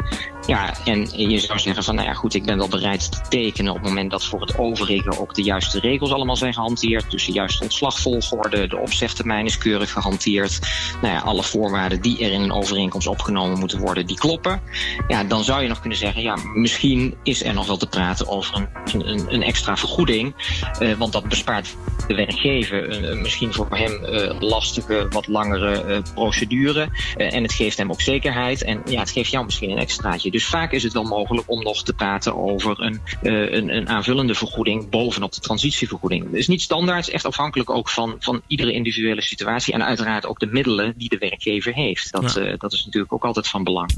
Ja, 0.47 0.73
en 0.85 1.29
je 1.29 1.39
zou 1.39 1.59
zeggen 1.59 1.83
van, 1.83 1.95
nou 1.95 2.07
ja, 2.07 2.13
goed, 2.13 2.33
ik 2.33 2.45
ben 2.45 2.57
wel 2.57 2.67
bereid 2.67 3.11
te 3.11 3.21
tekenen 3.29 3.71
op 3.71 3.77
het 3.77 3.87
moment 3.87 4.11
dat 4.11 4.25
voor 4.25 4.41
het 4.41 4.57
overige 4.57 5.19
ook 5.19 5.35
de 5.35 5.43
juiste 5.43 5.79
regels 5.79 6.11
allemaal 6.11 6.35
zijn 6.35 6.53
gehanteerd. 6.53 7.11
Dus 7.11 7.25
de 7.25 7.31
juiste 7.31 7.63
ontslagvolgorde, 7.63 8.67
de 8.67 8.77
opzegtermijn 8.77 9.45
is 9.45 9.57
keurig 9.57 9.91
gehanteerd. 9.91 10.59
Nou 11.01 11.13
ja, 11.13 11.19
alle 11.19 11.43
voorwaarden 11.43 12.01
die 12.01 12.25
er 12.25 12.31
in 12.31 12.41
een 12.41 12.51
overeenkomst 12.51 13.07
opgenomen 13.07 13.59
moeten 13.59 13.79
worden, 13.79 14.05
die 14.05 14.17
kloppen. 14.17 14.61
Ja, 15.07 15.23
dan 15.23 15.43
zou 15.43 15.61
je 15.61 15.67
nog 15.67 15.79
kunnen 15.79 15.97
zeggen, 15.97 16.21
ja, 16.21 16.37
misschien 16.53 17.15
is 17.23 17.43
er 17.43 17.53
nog 17.53 17.67
wel 17.67 17.77
te 17.77 17.87
praten 17.87 18.27
over 18.27 18.55
een, 18.55 19.07
een, 19.07 19.33
een 19.33 19.43
extra 19.43 19.77
vergoeding. 19.77 20.35
Uh, 20.79 20.93
want 20.93 21.11
dat 21.11 21.29
bespaart 21.29 21.75
de 22.07 22.15
werkgever 22.15 23.11
uh, 23.11 23.21
misschien 23.21 23.53
voor 23.53 23.67
hem 23.69 24.05
uh, 24.05 24.39
lastige, 24.39 25.07
wat 25.09 25.27
langere 25.27 26.01
procedure. 26.13 26.89
en 27.17 27.43
het 27.43 27.53
geeft 27.53 27.77
hem 27.77 27.91
ook 27.91 28.01
zekerheid. 28.01 28.63
En 28.63 28.81
ja, 28.85 28.99
het 28.99 29.11
geeft 29.11 29.31
jou 29.31 29.45
misschien 29.45 29.69
een 29.69 29.77
extraatje. 29.77 30.30
Dus 30.31 30.45
vaak 30.45 30.71
is 30.71 30.83
het 30.83 30.93
wel 30.93 31.03
mogelijk 31.03 31.49
om 31.49 31.63
nog 31.63 31.83
te 31.83 31.93
praten 31.93 32.35
over 32.35 32.81
een, 32.81 33.01
uh, 33.23 33.51
een, 33.51 33.75
een, 33.75 33.89
aanvullende 33.89 34.35
vergoeding 34.35 34.89
bovenop 34.89 35.33
de 35.33 35.41
transitievergoeding. 35.41 36.23
Het 36.23 36.33
is 36.33 36.47
niet 36.47 36.61
standaard, 36.61 36.97
het 36.97 37.07
is 37.07 37.13
echt 37.13 37.25
afhankelijk 37.25 37.69
ook 37.69 37.89
van, 37.89 38.15
van 38.19 38.41
iedere 38.47 38.73
individuele 38.73 39.21
situatie 39.21 39.73
en 39.73 39.85
uiteraard 39.85 40.25
ook 40.25 40.39
de 40.39 40.47
middelen 40.47 40.93
die 40.97 41.09
de 41.09 41.17
werkgever 41.17 41.73
heeft. 41.73 42.11
Dat, 42.11 42.33
ja. 42.33 42.41
uh, 42.41 42.53
dat 42.57 42.73
is 42.73 42.85
natuurlijk 42.85 43.13
ook 43.13 43.25
altijd 43.25 43.47
van 43.47 43.63
belang. 43.63 43.91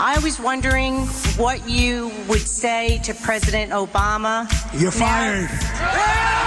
I 0.00 0.20
was 0.20 0.38
wondering 0.38 1.08
what 1.36 1.60
you 1.66 2.10
would 2.26 2.48
say 2.48 2.98
to 3.02 3.12
President 3.22 3.72
Obama. 3.72 4.46
You're 4.72 4.92
fired. 4.92 6.43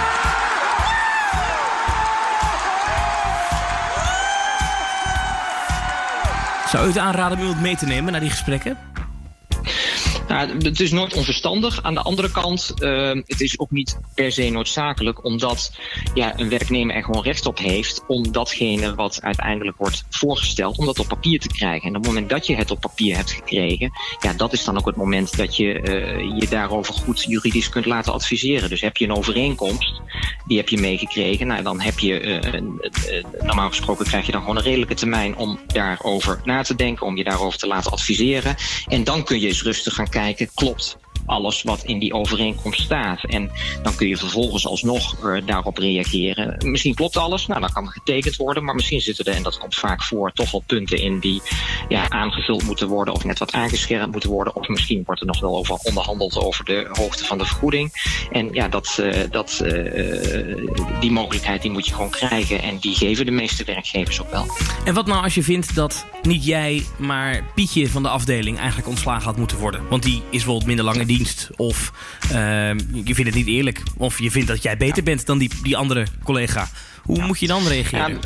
Zou 6.68 6.84
u 6.84 6.86
het 6.86 6.98
aanraden 6.98 7.38
om 7.38 7.44
iemand 7.44 7.60
mee 7.60 7.76
te 7.76 7.86
nemen 7.86 8.12
naar 8.12 8.20
die 8.20 8.30
gesprekken? 8.30 8.76
Nou, 10.28 10.50
het 10.62 10.80
is 10.80 10.90
nooit 10.90 11.14
onverstandig. 11.14 11.82
Aan 11.82 11.94
de 11.94 12.02
andere 12.02 12.30
kant, 12.30 12.74
uh, 12.78 13.08
het 13.08 13.40
is 13.40 13.58
ook 13.58 13.70
niet 13.70 13.98
per 14.14 14.32
se 14.32 14.50
noodzakelijk, 14.50 15.24
omdat 15.24 15.72
ja, 16.14 16.38
een 16.38 16.48
werknemer 16.48 16.94
er 16.94 17.04
gewoon 17.04 17.22
recht 17.22 17.46
op 17.46 17.58
heeft 17.58 18.02
om 18.06 18.32
datgene 18.32 18.94
wat 18.94 19.22
uiteindelijk 19.22 19.76
wordt 19.76 20.04
voorgesteld, 20.10 20.78
om 20.78 20.86
dat 20.86 20.98
op 20.98 21.08
papier 21.08 21.40
te 21.40 21.48
krijgen. 21.48 21.88
En 21.88 21.96
op 21.96 22.02
het 22.02 22.12
moment 22.12 22.30
dat 22.30 22.46
je 22.46 22.54
het 22.54 22.70
op 22.70 22.80
papier 22.80 23.16
hebt 23.16 23.30
gekregen, 23.30 23.92
ja, 24.20 24.32
dat 24.32 24.52
is 24.52 24.64
dan 24.64 24.78
ook 24.78 24.86
het 24.86 24.96
moment 24.96 25.36
dat 25.36 25.56
je 25.56 25.80
uh, 25.82 26.40
je 26.40 26.46
daarover 26.48 26.94
goed 26.94 27.22
juridisch 27.22 27.68
kunt 27.68 27.86
laten 27.86 28.12
adviseren. 28.12 28.68
Dus 28.68 28.80
heb 28.80 28.96
je 28.96 29.04
een 29.04 29.16
overeenkomst, 29.16 30.00
die 30.46 30.56
heb 30.56 30.68
je 30.68 30.78
meegekregen, 30.78 31.46
nou, 31.46 31.62
dan 31.62 31.80
heb 31.80 31.98
je, 31.98 32.40
uh, 32.42 33.24
normaal 33.42 33.68
gesproken 33.68 34.06
krijg 34.06 34.26
je 34.26 34.32
dan 34.32 34.40
gewoon 34.40 34.56
een 34.56 34.62
redelijke 34.62 34.94
termijn 34.94 35.36
om 35.36 35.58
daarover 35.66 36.40
na 36.44 36.62
te 36.62 36.74
denken, 36.74 37.06
om 37.06 37.16
je 37.16 37.24
daarover 37.24 37.58
te 37.58 37.66
laten 37.66 37.92
adviseren. 37.92 38.56
En 38.86 39.04
dan 39.04 39.24
kun 39.24 39.40
je 39.40 39.46
eens 39.46 39.62
rustig 39.62 39.94
gaan 39.94 40.04
kijken 40.04 40.16
kijken, 40.18 40.48
klopt 40.54 40.96
alles 41.26 41.62
wat 41.62 41.82
in 41.84 41.98
die 41.98 42.12
overeenkomst 42.12 42.80
staat. 42.80 43.24
En 43.24 43.50
dan 43.82 43.94
kun 43.94 44.08
je 44.08 44.16
vervolgens 44.16 44.66
alsnog 44.66 45.24
uh, 45.24 45.46
daarop 45.46 45.78
reageren. 45.78 46.70
Misschien 46.70 46.94
klopt 46.94 47.16
alles, 47.16 47.46
nou 47.46 47.60
dan 47.60 47.72
kan 47.72 47.84
er 47.84 47.92
getekend 47.92 48.36
worden, 48.36 48.64
maar 48.64 48.74
misschien 48.74 49.00
zitten 49.00 49.24
er, 49.24 49.34
en 49.34 49.42
dat 49.42 49.58
komt 49.58 49.74
vaak 49.74 50.02
voor, 50.02 50.32
toch 50.32 50.50
wel 50.50 50.62
punten 50.66 50.98
in 50.98 51.18
die 51.18 51.42
ja, 51.88 52.08
aangevuld 52.08 52.62
moeten 52.62 52.88
worden 52.88 53.14
of 53.14 53.24
net 53.24 53.38
wat 53.38 53.52
aangescherpt 53.52 54.12
moeten 54.12 54.30
worden. 54.30 54.56
Of 54.56 54.68
misschien 54.68 55.02
wordt 55.06 55.20
er 55.20 55.26
nog 55.26 55.40
wel 55.40 55.56
over 55.56 55.74
onderhandeld 55.74 56.36
over 56.36 56.64
de 56.64 56.88
hoogte 56.92 57.24
van 57.24 57.38
de 57.38 57.44
vergoeding. 57.44 57.92
En 58.30 58.48
ja, 58.52 58.68
dat, 58.68 58.98
uh, 59.00 59.14
dat, 59.30 59.60
uh, 59.64 61.00
die 61.00 61.10
mogelijkheid 61.10 61.62
die 61.62 61.70
moet 61.70 61.86
je 61.86 61.94
gewoon 61.94 62.10
krijgen 62.10 62.62
en 62.62 62.78
die 62.78 62.94
geven 62.94 63.24
de 63.26 63.30
meeste 63.30 63.64
werkgevers 63.64 64.20
ook 64.20 64.30
wel. 64.30 64.46
En 64.84 64.94
wat 64.94 65.06
nou 65.06 65.22
als 65.22 65.34
je 65.34 65.42
vindt 65.42 65.74
dat 65.74 66.06
niet 66.22 66.44
jij, 66.44 66.82
maar 66.96 67.44
Pietje 67.54 67.88
van 67.88 68.02
de 68.02 68.08
afdeling 68.08 68.58
eigenlijk 68.58 68.88
ontslagen 68.88 69.24
had 69.24 69.36
moeten 69.36 69.58
worden? 69.58 69.88
Want 69.88 70.02
die 70.02 70.16
is 70.16 70.22
bijvoorbeeld 70.30 70.66
minder 70.66 70.84
lange 70.84 71.06
dienst. 71.08 71.48
Of 71.56 71.92
uh, 72.24 72.30
je 73.04 73.14
vindt 73.14 73.24
het 73.24 73.34
niet 73.34 73.46
eerlijk. 73.46 73.82
Of 73.96 74.18
je 74.18 74.30
vindt 74.30 74.48
dat 74.48 74.62
jij 74.62 74.76
beter 74.76 75.02
bent 75.02 75.26
dan 75.26 75.38
die, 75.38 75.50
die 75.62 75.76
andere 75.76 76.06
collega. 76.22 76.68
Hoe 77.02 77.26
moet 77.26 77.38
je 77.40 77.46
dan 77.46 77.66
reageren? 77.66 78.08
Ja, 78.08 78.18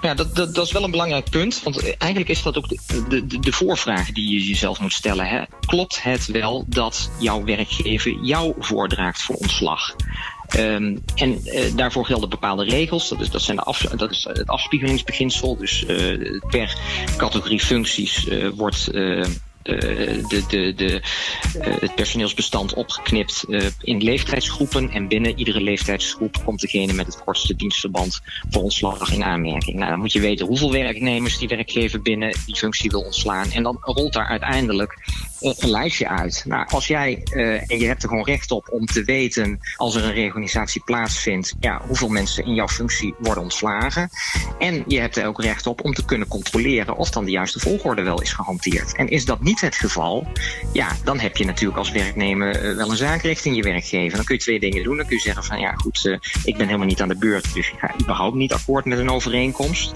ja, 0.00 0.14
dat, 0.14 0.36
dat, 0.36 0.54
dat, 0.54 0.66
is 0.66 0.72
wel 0.72 0.84
een 0.84 0.90
belangrijk 0.90 1.30
punt. 1.30 1.62
Want 1.62 1.96
eigenlijk 1.96 2.30
is 2.30 2.42
dat 2.42 2.56
ook 2.56 2.68
de, 2.68 3.26
de, 3.26 3.38
de 3.40 3.52
voorvraag 3.52 4.12
die 4.12 4.32
je 4.32 4.46
jezelf 4.46 4.80
moet 4.80 4.92
stellen. 4.92 5.26
Hè? 5.26 5.42
Klopt 5.66 6.02
het 6.02 6.26
wel 6.26 6.64
dat 6.68 7.10
jouw 7.18 7.44
werkgever 7.44 8.18
jou 8.22 8.54
voordraagt 8.58 9.22
voor 9.22 9.36
ontslag? 9.36 9.94
Um, 10.56 11.02
en 11.14 11.40
uh, 11.44 11.60
daarvoor 11.76 12.06
gelden 12.06 12.28
bepaalde 12.28 12.64
regels. 12.64 13.08
Dat 13.08 13.20
is, 13.20 13.30
dat 13.30 13.42
zijn 13.42 13.56
de 13.56 13.62
af, 13.62 13.80
dat 13.80 14.10
is 14.10 14.24
het 14.24 14.46
afspiegelingsbeginsel. 14.46 15.56
Dus 15.56 15.84
uh, 15.88 16.40
per 16.50 16.76
categorie 17.16 17.60
functies 17.60 18.26
uh, 18.26 18.48
wordt 18.54 18.90
de, 19.62 20.42
de, 20.48 20.74
de, 20.74 21.02
het 21.58 21.94
personeelsbestand 21.94 22.74
opgeknipt 22.74 23.44
in 23.80 24.02
leeftijdsgroepen. 24.02 24.90
En 24.90 25.08
binnen 25.08 25.38
iedere 25.38 25.60
leeftijdsgroep 25.60 26.44
komt 26.44 26.60
degene 26.60 26.92
met 26.92 27.06
het 27.06 27.24
kortste 27.24 27.56
dienstverband 27.56 28.20
voor 28.50 28.62
ontslag 28.62 29.12
in 29.12 29.24
aanmerking. 29.24 29.76
Nou, 29.76 29.90
dan 29.90 29.98
moet 29.98 30.12
je 30.12 30.20
weten 30.20 30.46
hoeveel 30.46 30.72
werknemers 30.72 31.38
die 31.38 31.48
werkgever 31.48 32.02
binnen 32.02 32.36
die 32.46 32.56
functie 32.56 32.90
wil 32.90 33.02
ontslaan. 33.02 33.50
En 33.50 33.62
dan 33.62 33.78
rolt 33.80 34.12
daar 34.12 34.26
uiteindelijk 34.26 34.98
een 35.40 35.70
lijstje 35.70 36.08
uit. 36.08 36.44
Nou, 36.46 36.66
als 36.68 36.86
jij, 36.86 37.22
en 37.66 37.78
je 37.78 37.86
hebt 37.86 38.02
er 38.02 38.08
gewoon 38.08 38.24
recht 38.24 38.50
op 38.50 38.68
om 38.70 38.86
te 38.86 39.04
weten 39.04 39.60
als 39.76 39.94
er 39.94 40.04
een 40.04 40.12
reorganisatie 40.12 40.82
plaatsvindt, 40.84 41.54
ja, 41.60 41.82
hoeveel 41.86 42.08
mensen 42.08 42.44
in 42.44 42.54
jouw 42.54 42.68
functie 42.68 43.14
worden 43.18 43.42
ontslagen. 43.42 44.10
En 44.58 44.84
je 44.86 45.00
hebt 45.00 45.16
er 45.16 45.26
ook 45.26 45.42
recht 45.42 45.66
op 45.66 45.84
om 45.84 45.94
te 45.94 46.04
kunnen 46.04 46.28
controleren 46.28 46.96
of 46.96 47.10
dan 47.10 47.24
de 47.24 47.30
juiste 47.30 47.58
volgorde 47.58 48.02
wel 48.02 48.20
is 48.20 48.32
gehanteerd. 48.32 48.94
En 48.96 49.08
is 49.08 49.24
dat 49.24 49.42
niet 49.42 49.51
het 49.60 49.76
geval, 49.76 50.26
ja, 50.72 50.88
dan 51.04 51.18
heb 51.18 51.36
je 51.36 51.44
natuurlijk 51.44 51.78
als 51.78 51.90
werknemer 51.90 52.70
uh, 52.70 52.76
wel 52.76 52.90
een 52.90 52.96
zaak 52.96 53.22
richting 53.22 53.56
je 53.56 53.62
werkgever. 53.62 54.16
Dan 54.16 54.24
kun 54.24 54.34
je 54.34 54.40
twee 54.40 54.60
dingen 54.60 54.82
doen. 54.82 54.96
Dan 54.96 55.06
kun 55.06 55.16
je 55.16 55.22
zeggen 55.22 55.44
van 55.44 55.60
ja, 55.60 55.72
goed, 55.72 56.04
uh, 56.04 56.18
ik 56.44 56.56
ben 56.56 56.66
helemaal 56.66 56.86
niet 56.86 57.00
aan 57.00 57.08
de 57.08 57.16
beurt, 57.16 57.54
dus 57.54 57.70
ik 57.70 57.78
ga 57.78 57.94
überhaupt 58.00 58.36
niet 58.36 58.52
akkoord 58.52 58.84
met 58.84 58.98
een 58.98 59.10
overeenkomst. 59.10 59.92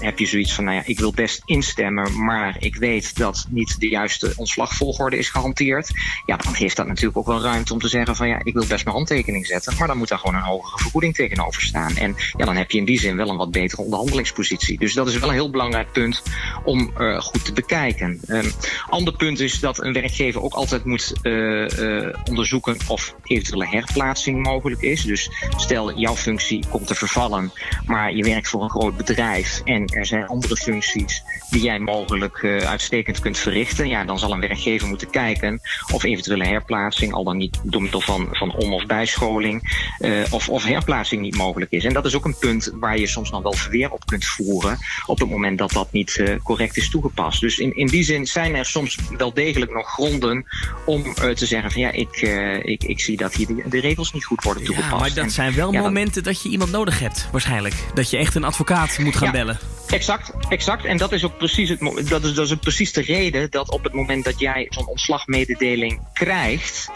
heb 0.00 0.18
je 0.18 0.26
zoiets 0.26 0.54
van, 0.54 0.64
nou 0.64 0.76
ja, 0.76 0.82
ik 0.84 0.98
wil 0.98 1.12
best 1.12 1.42
instemmen, 1.44 2.24
maar 2.24 2.56
ik 2.58 2.76
weet 2.76 3.16
dat 3.16 3.46
niet 3.48 3.80
de 3.80 3.88
juiste 3.88 4.32
ontslagvolgorde 4.36 5.18
is 5.18 5.28
gehanteerd. 5.28 5.90
Ja, 6.26 6.36
dan 6.36 6.54
geeft 6.54 6.76
dat 6.76 6.86
natuurlijk 6.86 7.16
ook 7.16 7.26
wel 7.26 7.42
ruimte 7.42 7.72
om 7.72 7.78
te 7.78 7.88
zeggen 7.88 8.16
van 8.16 8.28
ja, 8.28 8.40
ik 8.42 8.52
wil 8.52 8.66
best 8.66 8.84
mijn 8.84 8.96
handtekening 8.96 9.46
zetten. 9.46 9.74
Maar 9.78 9.86
dan 9.86 9.96
moet 9.96 10.08
daar 10.08 10.18
gewoon 10.18 10.34
een 10.34 10.42
hogere 10.42 10.78
vergoeding 10.78 11.14
tegenover 11.14 11.62
staan. 11.62 11.96
En 11.96 12.16
ja, 12.36 12.44
dan 12.44 12.56
heb 12.56 12.70
je 12.70 12.78
in 12.78 12.84
die 12.84 12.98
zin 12.98 13.16
wel 13.16 13.28
een 13.28 13.36
wat 13.36 13.50
betere 13.50 13.82
onderhandelingspositie. 13.82 14.78
Dus 14.78 14.94
dat 14.94 15.08
is 15.08 15.18
wel 15.18 15.28
een 15.28 15.34
heel 15.34 15.50
belangrijk 15.50 15.92
punt 15.92 16.22
om 16.64 16.92
uh, 16.98 17.20
goed 17.20 17.44
te 17.44 17.52
bekijken. 17.52 18.20
Um, 18.28 18.52
ander 18.88 19.16
punt 19.16 19.40
is 19.40 19.60
dat 19.60 19.84
een 19.84 19.92
werkgever 19.92 20.42
ook 20.42 20.54
altijd 20.54 20.84
moet 20.84 21.12
uh, 21.22 21.68
uh, 21.68 22.08
onderzoeken 22.24 22.76
of 22.86 23.14
eventuele 23.24 23.66
herplaatsing 23.66 24.42
mogelijk 24.42 24.80
is. 24.80 25.02
Dus 25.02 25.30
stel 25.56 25.98
jouw 25.98 26.16
functie 26.16 26.64
komt 26.70 26.86
te 26.86 26.94
vervallen, 26.94 27.52
maar 27.86 28.14
je 28.14 28.24
werkt 28.24 28.48
voor 28.48 28.62
een 28.62 28.70
groot 28.70 28.96
bedrijf 28.96 29.60
en 29.64 29.86
er 29.86 30.06
zijn 30.06 30.26
andere 30.26 30.56
functies 30.56 31.22
die 31.50 31.62
jij 31.62 31.78
mogelijk 31.78 32.44
uitstekend 32.44 33.20
kunt 33.20 33.38
verrichten. 33.38 33.88
Ja, 33.88 34.04
dan 34.04 34.18
zal 34.18 34.32
een 34.32 34.40
werkgever 34.40 34.88
moeten 34.88 35.10
kijken 35.10 35.60
of 35.92 36.02
eventuele 36.02 36.46
herplaatsing, 36.46 37.12
al 37.12 37.24
dan 37.24 37.36
niet 37.36 37.60
door 37.62 37.82
middel 37.82 38.00
van, 38.00 38.28
van 38.30 38.54
om- 38.56 38.72
of 38.72 38.86
bijscholing, 38.86 39.86
of, 40.30 40.48
of 40.48 40.64
herplaatsing 40.64 41.22
niet 41.22 41.36
mogelijk 41.36 41.70
is. 41.70 41.84
En 41.84 41.92
dat 41.92 42.06
is 42.06 42.14
ook 42.14 42.24
een 42.24 42.38
punt 42.38 42.70
waar 42.74 42.98
je 42.98 43.06
soms 43.06 43.30
nog 43.30 43.42
wel 43.42 43.52
verweer 43.52 43.90
op 43.90 44.06
kunt 44.06 44.24
voeren 44.24 44.78
op 45.06 45.18
het 45.18 45.30
moment 45.30 45.58
dat 45.58 45.72
dat 45.72 45.92
niet 45.92 46.38
correct 46.42 46.76
is 46.76 46.90
toegepast. 46.90 47.40
Dus 47.40 47.58
in, 47.58 47.76
in 47.76 47.86
die 47.86 48.04
zin 48.04 48.26
zijn 48.26 48.49
er 48.54 48.66
soms 48.66 48.98
wel 49.16 49.34
degelijk 49.34 49.72
nog 49.72 49.88
gronden 49.88 50.46
om 50.84 51.06
uh, 51.06 51.30
te 51.30 51.46
zeggen 51.46 51.70
van 51.70 51.80
ja, 51.80 51.90
ik, 51.90 52.20
ik, 52.62 52.84
ik 52.84 53.00
zie 53.00 53.16
dat 53.16 53.34
hier 53.34 53.46
de, 53.46 53.62
de, 53.68 53.80
regels 53.80 54.12
niet 54.12 54.24
goed 54.24 54.42
worden 54.42 54.64
toegepast. 54.64 54.92
Ja, 54.92 54.98
maar 54.98 55.14
dat 55.14 55.24
en, 55.24 55.30
zijn 55.30 55.54
wel 55.54 55.72
ja, 55.72 55.80
momenten 55.80 56.22
dat 56.22 56.42
je 56.42 56.48
iemand 56.48 56.70
nodig 56.70 56.98
hebt, 56.98 57.28
waarschijnlijk. 57.32 57.74
Dat 57.94 58.10
je 58.10 58.16
echt 58.16 58.34
een 58.34 58.44
advocaat 58.44 58.98
moet 58.98 59.16
gaan 59.16 59.26
Ja. 59.26 59.32
bellen. 59.32 59.58
Exact, 59.86 60.32
exact. 60.48 60.84
En 60.84 60.96
dat 60.96 61.12
is 61.12 61.24
ook 61.24 61.38
precies, 61.38 61.68
het, 61.68 61.80
dat 62.08 62.24
is, 62.24 62.34
dat 62.34 62.46
is 62.46 62.52
ook 62.52 62.60
precies 62.60 62.92
de 62.92 63.02
reden 63.02 63.50
dat 63.50 63.70
op 63.70 63.84
het 63.84 63.92
moment 63.92 64.24
dat 64.24 64.38
jij 64.38 64.66
zo'n 64.68 64.86
ontslagmededeling 64.86 66.00
krijgt, 66.12 66.90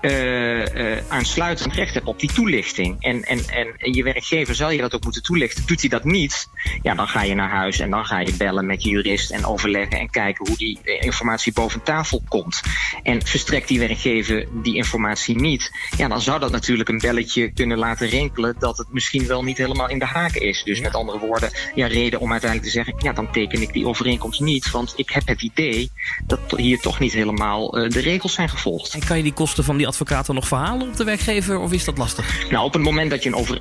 uh, 0.00 0.66
uh, 0.74 0.98
aansluitend 1.08 1.74
recht 1.74 1.94
hebt 1.94 2.06
op 2.06 2.20
die 2.20 2.32
toelichting. 2.32 2.96
En, 3.00 3.24
en, 3.24 3.40
en 3.48 3.92
je 3.92 4.02
werkgever 4.02 4.54
zal 4.54 4.70
je 4.70 4.80
dat 4.80 4.94
ook 4.94 5.04
moeten 5.04 5.22
toelichten. 5.22 5.66
Doet 5.66 5.80
hij 5.80 5.88
dat 5.88 6.04
niet, 6.04 6.48
ja, 6.82 6.94
dan 6.94 7.08
ga 7.08 7.22
je 7.22 7.34
naar 7.34 7.50
huis 7.50 7.78
en 7.78 7.90
dan 7.90 8.06
ga 8.06 8.18
je 8.18 8.34
bellen 8.36 8.66
met 8.66 8.82
je 8.82 8.90
jurist 8.90 9.30
en 9.30 9.44
overleggen 9.44 9.98
en 9.98 10.10
kijken 10.10 10.46
hoe 10.46 10.56
die 10.56 10.78
eh, 10.82 11.02
informatie 11.02 11.52
boven 11.52 11.82
tafel 11.82 12.22
komt. 12.28 12.60
En 13.02 13.26
verstrekt 13.26 13.68
die 13.68 13.78
werkgever 13.78 14.46
die 14.52 14.74
informatie 14.74 15.36
niet, 15.36 15.70
ja, 15.96 16.08
dan 16.08 16.20
zou 16.20 16.40
dat 16.40 16.50
natuurlijk 16.50 16.88
een 16.88 16.98
belletje 16.98 17.52
kunnen 17.52 17.78
laten 17.78 18.08
rinkelen 18.08 18.54
dat 18.58 18.78
het 18.78 18.92
misschien 18.92 19.26
wel 19.26 19.44
niet 19.44 19.58
helemaal 19.58 19.88
in 19.88 19.98
de 19.98 20.04
haken 20.04 20.40
is. 20.40 20.62
Dus 20.62 20.80
met 20.80 20.94
andere 20.94 21.18
woorden, 21.18 21.50
ja, 21.74 21.86
reden 21.86 22.20
om 22.20 22.30
uiteindelijk 22.30 22.72
te 22.72 22.76
zeggen, 22.76 22.94
ja, 22.98 23.12
dan 23.12 23.32
teken 23.32 23.62
ik 23.62 23.72
die 23.72 23.86
overeenkomst 23.86 24.40
niet, 24.40 24.70
want 24.70 24.92
ik 24.96 25.10
heb 25.10 25.26
het 25.26 25.42
idee 25.42 25.90
dat 26.26 26.40
hier 26.56 26.78
toch 26.78 26.98
niet 26.98 27.12
helemaal 27.12 27.78
uh, 27.78 27.90
de 27.90 28.00
regels 28.00 28.34
zijn 28.34 28.48
gevolgd. 28.48 28.94
En 28.94 29.04
kan 29.04 29.16
je 29.16 29.22
die 29.22 29.32
kosten 29.32 29.64
van 29.64 29.76
die 29.76 29.86
advocaat 29.88 30.28
nog 30.28 30.48
verhalen 30.48 30.88
op 30.88 30.96
de 30.96 31.04
werkgever 31.04 31.58
of 31.58 31.72
is 31.72 31.84
dat 31.84 31.98
lastig? 31.98 32.50
Nou, 32.50 32.64
op 32.64 32.72
het 32.72 32.82
moment 32.82 33.10
dat 33.10 33.22
je 33.22 33.28
een 33.28 33.34
over, 33.34 33.60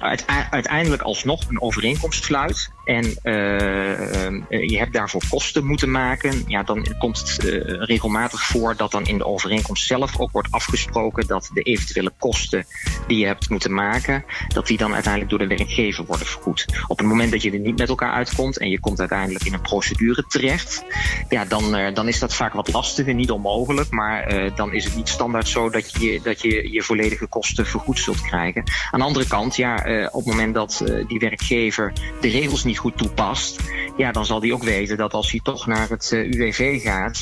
uiteindelijk 0.49 1.01
alsnog 1.01 1.49
een 1.49 1.61
overeenkomst 1.61 2.23
sluit 2.23 2.71
en 2.85 3.05
uh, 3.23 4.16
je 4.49 4.77
hebt 4.77 4.93
daarvoor 4.93 5.21
kosten 5.29 5.65
moeten 5.65 5.91
maken, 5.91 6.43
ja, 6.47 6.63
dan 6.63 6.87
komt 6.99 7.19
het 7.19 7.45
uh, 7.45 7.61
regelmatig 7.65 8.41
voor 8.41 8.75
dat 8.75 8.91
dan 8.91 9.05
in 9.05 9.17
de 9.17 9.25
overeenkomst 9.25 9.85
zelf 9.85 10.19
ook 10.19 10.31
wordt 10.31 10.51
afgesproken 10.51 11.27
dat 11.27 11.49
de 11.53 11.61
eventuele 11.61 12.11
kosten 12.19 12.65
die 13.07 13.17
je 13.17 13.25
hebt 13.25 13.49
moeten 13.49 13.73
maken, 13.73 14.25
dat 14.47 14.67
die 14.67 14.77
dan 14.77 14.93
uiteindelijk 14.93 15.31
door 15.31 15.47
de 15.47 15.55
werkgever 15.55 16.05
worden 16.05 16.27
vergoed. 16.27 16.65
Op 16.87 16.97
het 16.97 17.07
moment 17.07 17.31
dat 17.31 17.41
je 17.41 17.51
er 17.51 17.59
niet 17.59 17.77
met 17.77 17.89
elkaar 17.89 18.11
uitkomt 18.11 18.57
en 18.57 18.69
je 18.69 18.79
komt 18.79 18.99
uiteindelijk 18.99 19.45
in 19.45 19.53
een 19.53 19.61
procedure 19.61 20.25
terecht, 20.27 20.83
ja, 21.29 21.45
dan, 21.45 21.93
dan 21.93 22.07
is 22.07 22.19
dat 22.19 22.35
vaak 22.35 22.53
wat 22.53 22.73
lastiger, 22.73 23.13
niet 23.13 23.31
onmogelijk, 23.31 23.89
maar 23.91 24.51
dan 24.55 24.73
is 24.73 24.83
het 24.83 24.95
niet 24.95 25.09
standaard 25.09 25.47
zo 25.47 25.69
dat 25.69 25.91
je, 25.91 26.19
dat 26.23 26.41
je 26.41 26.71
je 26.71 26.83
volledige 26.83 27.27
kosten 27.27 27.65
vergoed 27.65 27.99
zult 27.99 28.21
krijgen. 28.21 28.63
Aan 28.91 28.99
de 28.99 29.05
andere 29.05 29.27
kant, 29.27 29.55
ja, 29.55 29.75
op 30.11 30.25
het 30.25 30.33
moment 30.33 30.53
dat 30.53 30.83
die 31.07 31.19
werkgever 31.19 31.93
de 32.21 32.29
regels 32.29 32.63
niet 32.63 32.77
goed 32.77 32.97
toepast, 32.97 33.59
ja, 33.97 34.11
dan 34.17 34.25
zal 34.25 34.39
die 34.39 34.53
ook 34.53 34.63
weten 34.63 34.97
dat 34.97 35.13
als 35.13 35.31
hij 35.31 35.39
toch 35.43 35.67
naar 35.67 35.89
het 35.89 36.11
uh, 36.13 36.31
UWV 36.31 36.81
gaat, 36.81 37.21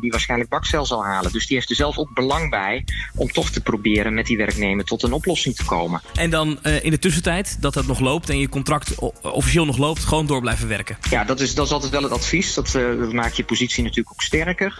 die 0.00 0.10
waarschijnlijk 0.10 0.50
bakcel 0.50 0.86
zal 0.86 1.04
halen. 1.04 1.32
Dus 1.32 1.46
die 1.46 1.56
heeft 1.56 1.70
er 1.70 1.76
zelf 1.76 1.98
ook 1.98 2.14
belang 2.14 2.50
bij 2.50 2.84
om 3.14 3.32
toch 3.32 3.50
te 3.50 3.60
proberen 3.60 4.14
met 4.14 4.26
die 4.26 4.36
werknemer 4.36 4.84
tot 4.84 5.02
een 5.02 5.12
oplossing 5.12 5.56
te 5.56 5.64
komen. 5.64 6.00
En 6.14 6.30
dan 6.30 6.62
in 6.62 6.90
de 6.90 6.98
tussentijd, 6.98 7.56
dat 7.60 7.74
het 7.74 7.86
nog 7.86 8.00
loopt 8.00 8.30
en 8.30 8.38
je 8.38 8.48
contract 8.48 8.94
officieel 9.22 9.64
nog 9.64 9.76
loopt, 9.76 10.04
gewoon 10.04 10.26
door 10.26 10.40
blijven 10.40 10.68
werken. 10.68 10.98
Ja, 11.10 11.24
dat 11.24 11.40
is, 11.40 11.54
dat 11.54 11.66
is 11.66 11.72
altijd 11.72 11.92
wel 11.92 12.02
het 12.02 12.12
advies. 12.12 12.54
Dat, 12.54 12.70
dat 12.72 13.12
maakt 13.12 13.36
je 13.36 13.44
positie 13.44 13.82
natuurlijk 13.82 14.10
ook 14.10 14.22
sterker. 14.22 14.78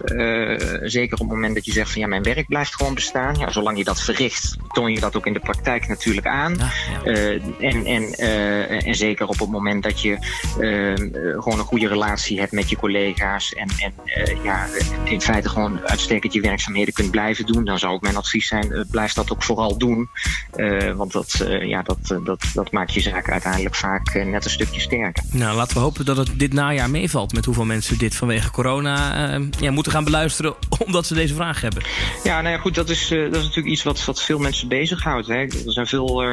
zeker 0.82 1.12
op 1.12 1.28
het 1.28 1.36
moment 1.36 1.54
dat 1.54 1.64
je 1.64 1.72
zegt 1.72 1.92
van 1.92 2.00
ja, 2.00 2.06
mijn 2.06 2.22
werk 2.22 2.46
blijft 2.46 2.74
gewoon 2.74 2.94
bestaan. 2.94 3.34
Ja, 3.38 3.50
zolang 3.50 3.78
je 3.78 3.84
dat 3.84 4.02
verricht, 4.02 4.56
toon 4.72 4.92
je 4.92 5.00
dat 5.00 5.16
ook 5.16 5.26
in 5.26 5.32
de 5.32 5.40
praktijk 5.40 5.88
natuurlijk 5.88 6.26
aan. 6.26 6.54
Ja, 6.58 6.70
ja. 7.04 7.10
Uh, 7.10 7.32
en, 7.60 7.84
en, 7.84 8.02
uh, 8.18 8.86
en 8.86 8.94
zeker 8.94 9.26
op 9.26 9.38
het 9.38 9.50
moment 9.50 9.82
dat 9.82 10.00
je 10.00 10.18
uh, 10.60 11.40
gewoon 11.46 11.60
een 11.60 11.70
goede 11.70 11.88
relatie 11.88 12.38
hebt 12.38 12.52
met 12.52 12.70
je 12.70 12.76
collega's 12.76 13.52
en, 13.52 13.68
en 13.78 13.92
ja, 14.42 14.66
in 15.04 15.20
feite 15.20 15.48
gewoon 15.48 15.80
uitstekend 15.86 16.32
je 16.32 16.40
werkzaamheden 16.40 16.94
kunt 16.94 17.10
blijven 17.10 17.46
doen, 17.46 17.64
dan 17.64 17.78
zou 17.78 17.92
ook 17.94 18.02
mijn 18.02 18.16
advies 18.16 18.48
zijn, 18.48 18.86
blijf 18.90 19.12
dat 19.12 19.30
ook 19.30 19.42
vooral 19.42 19.78
doen. 19.78 20.08
want 20.96 21.12
dat, 21.12 21.46
ja, 21.60 21.82
dat, 21.82 21.98
dat, 22.24 22.44
dat 22.54 22.72
maakt 22.72 22.94
je 22.94 23.00
zaak 23.00 23.30
uiteindelijk 23.30 23.74
vaak 23.74 24.24
net 24.24 24.44
een 24.44 24.50
stukje 24.50 24.80
sterker. 24.80 25.24
Nou, 25.30 25.56
laten 25.56 25.76
we 25.76 25.82
hopen 25.82 26.04
dat 26.04 26.16
het 26.16 26.38
dit 26.38 26.52
najaar 26.52 26.90
meevalt 26.90 27.32
met 27.32 27.44
hoeveel 27.44 27.64
mensen 27.64 27.98
dit 27.98 28.14
vanwege 28.14 28.50
corona 28.50 29.38
ja, 29.60 29.70
moeten 29.70 29.92
gaan 29.92 30.04
beluisteren 30.04 30.54
omdat 30.86 31.06
ze 31.06 31.14
deze 31.14 31.34
vraag 31.34 31.60
hebben. 31.60 31.82
Ja, 32.24 32.40
nou 32.40 32.54
ja, 32.54 32.60
goed, 32.60 32.74
dat 32.74 32.88
is, 32.88 33.08
dat 33.08 33.36
is 33.36 33.42
natuurlijk 33.42 33.66
iets 33.66 33.82
wat, 33.82 34.04
wat 34.04 34.22
veel 34.22 34.38
mensen 34.38 34.68
bezighoudt. 34.68 35.26
Hè. 35.26 35.34
Er 35.34 35.72
zijn 35.72 35.86
veel 35.86 36.24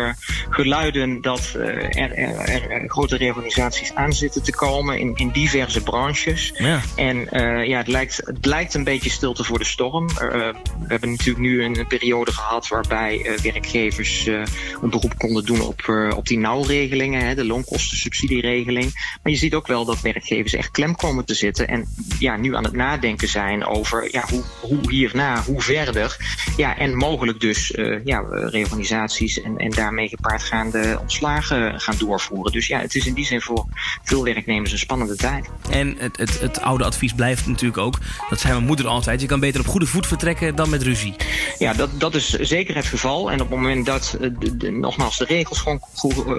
geluiden 0.50 1.22
dat 1.22 1.54
uh, 1.58 1.64
er, 1.66 2.12
er, 2.14 2.72
er, 2.72 2.90
grote 2.90 3.18
reorganisaties 3.18 3.96
aan 3.96 4.14
zitten 4.14 4.44
te 4.44 4.52
komen 4.52 5.00
in, 5.04 5.16
in 5.16 5.30
diverse 5.30 5.84
branches. 5.84 6.54
Ja. 6.58 6.82
En 6.96 7.28
uh, 7.32 7.66
ja, 7.68 7.78
het 7.78 7.88
lijkt, 7.88 8.22
het 8.24 8.46
lijkt 8.46 8.74
een 8.74 8.84
beetje 8.84 9.10
stilte 9.10 9.44
voor 9.44 9.60
de 9.60 9.66
storm. 9.66 10.10
Uh, 10.10 10.18
we 10.18 10.88
hebben 10.88 11.10
natuurlijk 11.10 11.40
nu 11.40 11.64
een 11.64 11.88
periode 11.88 12.32
gehad 12.32 12.68
waarbij 12.68 13.26
uh, 13.26 13.38
werkgevers 13.38 14.26
een 14.26 14.90
beroep 14.90 15.18
konden 15.18 15.46
doen 15.46 15.62
op, 15.62 16.10
op 16.16 16.28
die 16.28 16.38
nauwregelingen, 16.38 17.26
hè, 17.26 17.36
de 17.36 17.46
loonkostensubsidieregeling. 17.46 18.92
Maar 19.24 19.32
je 19.32 19.38
ziet 19.38 19.54
ook 19.54 19.68
wel 19.68 19.86
dat 19.86 20.02
werkgevers 20.02 20.54
echt 20.54 20.72
klem 20.72 20.96
komen 20.96 21.26
te 21.26 21.34
zitten 21.34 21.68
en 21.68 21.88
ja, 22.20 22.38
nu 22.38 22.56
aan 22.56 22.64
het 22.64 22.74
nadenken 22.74 23.28
zijn 23.28 23.66
over 23.66 24.08
ja, 24.12 24.26
hoe, 24.30 24.44
hoe 24.62 24.92
hierna, 24.92 25.44
hoe 25.44 25.62
verder. 25.62 26.18
Ja, 26.58 26.78
en 26.78 26.96
mogelijk 26.96 27.40
dus 27.40 27.74
ja, 28.04 28.26
reorganisaties 28.30 29.42
en, 29.42 29.58
en 29.58 29.70
daarmee 29.70 30.08
gepaardgaande 30.08 30.98
ontslagen 31.02 31.82
gaan 31.82 31.98
doorvoeren. 31.98 32.52
Dus 32.52 32.68
ja, 32.68 32.80
het 32.80 32.96
is 32.96 33.06
in 33.06 33.14
die 33.14 33.26
zin 33.26 33.42
voor 33.42 33.66
veel 34.04 34.24
werknemers 34.24 34.72
een 34.72 34.78
spannende 34.94 35.16
tijd. 35.16 35.50
En 35.70 35.96
het, 35.98 36.18
het, 36.18 36.40
het 36.40 36.62
oude 36.62 36.84
advies 36.84 37.14
blijft 37.14 37.48
natuurlijk 37.48 37.78
ook, 37.78 38.00
dat 38.30 38.40
zei 38.40 38.54
mijn 38.54 38.66
moeder 38.66 38.88
altijd, 38.88 39.22
je 39.22 39.28
kan 39.28 39.40
beter 39.40 39.60
op 39.60 39.68
goede 39.68 39.86
voet 39.86 40.08
vertrekken 40.08 40.56
dan 40.56 40.70
met 40.70 40.82
ruzie. 40.82 41.16
Ja, 41.58 41.74
dat, 41.74 41.90
dat 42.00 42.16
is 42.16 42.30
zeker 42.30 42.76
het 42.76 42.86
geval. 42.86 43.32
En 43.32 43.42
op 43.42 43.50
het 43.50 43.58
moment 43.60 43.86
dat, 43.86 44.18
de, 44.20 44.58
de, 44.58 44.72
nogmaals, 44.72 45.18
de 45.18 45.26
regels 45.26 45.60
gewoon 45.60 45.80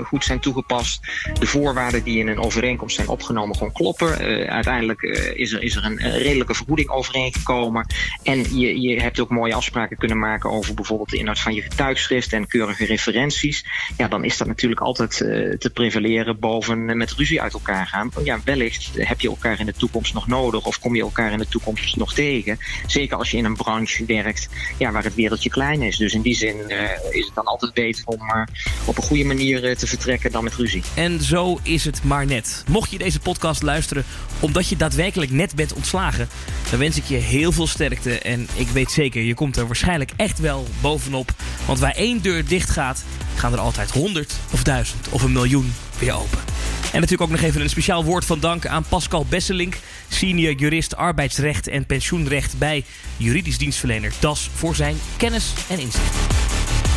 goed, 0.04 0.24
zijn 0.24 0.40
toegepast, 0.40 1.00
de 1.38 1.46
voorwaarden 1.46 2.04
die 2.04 2.18
in 2.18 2.28
een 2.28 2.38
overeenkomst 2.38 2.96
zijn 2.96 3.08
opgenomen 3.08 3.56
gewoon 3.56 3.72
kloppen. 3.72 4.08
Uh, 4.08 4.50
uiteindelijk 4.50 5.02
uh, 5.02 5.36
is, 5.36 5.52
er, 5.52 5.62
is 5.62 5.76
er 5.76 5.84
een 5.84 5.98
redelijke 5.98 6.54
vergoeding 6.54 6.88
overeengekomen. 6.88 7.86
En 8.22 8.58
je, 8.58 8.80
je 8.80 9.00
hebt 9.00 9.20
ook 9.20 9.30
mooie 9.30 9.54
afspraken 9.54 9.96
kunnen 9.96 10.18
maken 10.18 10.50
over 10.50 10.74
bijvoorbeeld 10.74 11.10
de 11.10 11.16
inhoud 11.16 11.40
van 11.40 11.54
je 11.54 11.62
getuigschrift 11.62 12.32
en 12.32 12.46
keurige 12.46 12.84
referenties. 12.84 13.66
Ja, 13.96 14.08
dan 14.08 14.24
is 14.24 14.36
dat 14.36 14.46
natuurlijk 14.46 14.80
altijd 14.80 15.20
uh, 15.20 15.56
te 15.56 15.70
prevaleren 15.70 16.38
boven 16.38 16.96
met 16.96 17.12
ruzie 17.12 17.42
uit 17.42 17.52
elkaar 17.52 17.86
gaan. 17.86 18.10
Ja, 18.24 18.38
wellicht 18.44 18.90
heb 18.94 19.20
je 19.20 19.28
elkaar 19.28 19.60
in 19.60 19.66
de 19.66 19.72
toekomst 19.72 20.14
nog 20.14 20.26
nodig 20.26 20.66
of 20.66 20.78
kom 20.78 20.94
je 20.94 21.02
elkaar 21.02 21.32
in 21.32 21.38
de 21.38 21.48
toekomst 21.48 21.96
nog 21.96 22.14
tegen. 22.14 22.58
Zeker 22.86 23.16
als 23.16 23.30
je 23.30 23.36
in 23.36 23.44
een 23.44 23.56
branche 23.56 24.04
werkt 24.04 24.48
ja, 24.78 24.92
waar 24.92 25.04
het 25.04 25.14
wereldje 25.14 25.50
klein 25.50 25.82
is. 25.82 25.96
Dus 25.96 26.14
in 26.14 26.22
die 26.22 26.34
zin 26.34 26.56
uh, 26.68 26.82
is 27.10 27.24
het 27.24 27.34
dan 27.34 27.44
altijd 27.44 27.74
beter 27.74 28.04
om 28.06 28.20
uh, 28.20 28.42
op 28.84 28.96
een 28.96 29.02
goede 29.02 29.24
manier 29.24 29.64
uh, 29.64 29.76
te 29.76 29.86
vertrekken 29.86 30.32
dan 30.32 30.44
met 30.44 30.54
ruzie. 30.54 30.82
En 30.94 31.22
zo 31.22 31.58
is 31.62 31.84
het 31.84 32.04
maar 32.04 32.26
net. 32.26 32.64
Mocht 32.68 32.90
je 32.90 32.98
deze 32.98 33.20
podcast 33.20 33.62
luisteren 33.62 34.04
omdat 34.40 34.68
je 34.68 34.76
daadwerkelijk 34.76 35.30
net 35.30 35.54
bent 35.54 35.72
ontslagen, 35.72 36.28
dan 36.70 36.78
wens 36.78 36.96
ik 36.96 37.04
je 37.04 37.16
heel 37.16 37.52
veel 37.52 37.66
sterkte. 37.66 38.18
En 38.18 38.48
ik 38.54 38.68
weet 38.68 38.90
zeker, 38.90 39.22
je 39.22 39.34
komt 39.34 39.56
er 39.56 39.66
waarschijnlijk 39.66 40.10
echt 40.16 40.38
wel 40.38 40.66
bovenop. 40.80 41.32
Want 41.66 41.78
waar 41.78 41.94
één 41.94 42.22
deur 42.22 42.46
dicht 42.46 42.70
gaat, 42.70 43.04
gaan 43.34 43.52
er 43.52 43.58
altijd 43.58 43.90
honderd 43.90 44.34
of 44.52 44.62
duizend 44.62 45.08
of 45.08 45.22
een 45.22 45.32
miljoen 45.32 45.72
weer 45.98 46.14
open. 46.14 46.53
En 46.94 47.00
natuurlijk 47.00 47.30
ook 47.30 47.36
nog 47.36 47.46
even 47.46 47.60
een 47.60 47.70
speciaal 47.70 48.04
woord 48.04 48.24
van 48.24 48.40
dank 48.40 48.66
aan 48.66 48.84
Pascal 48.88 49.26
Besselink, 49.28 49.76
senior 50.08 50.52
jurist 50.52 50.96
arbeidsrecht 50.96 51.68
en 51.68 51.86
pensioenrecht 51.86 52.58
bij 52.58 52.84
juridisch 53.16 53.58
dienstverlener 53.58 54.12
DAS, 54.20 54.50
voor 54.54 54.74
zijn 54.74 54.96
kennis 55.16 55.52
en 55.68 55.78
inzicht. 55.78 56.14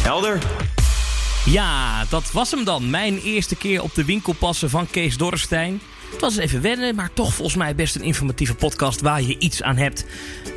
Helder. 0.03 0.39
Ja, 1.45 2.05
dat 2.09 2.31
was 2.31 2.51
hem 2.51 2.63
dan. 2.63 2.89
Mijn 2.89 3.21
eerste 3.21 3.55
keer 3.55 3.81
op 3.81 3.93
de 3.95 4.05
winkelpassen 4.05 4.69
van 4.69 4.87
Kees 4.87 5.17
Dorrestein. 5.17 5.81
Het 6.11 6.21
was 6.21 6.37
even 6.37 6.61
wennen, 6.61 6.95
maar 6.95 7.09
toch 7.13 7.33
volgens 7.33 7.57
mij 7.57 7.75
best 7.75 7.95
een 7.95 8.01
informatieve 8.01 8.55
podcast 8.55 9.01
waar 9.01 9.21
je 9.21 9.37
iets 9.39 9.63
aan 9.63 9.77
hebt. 9.77 10.05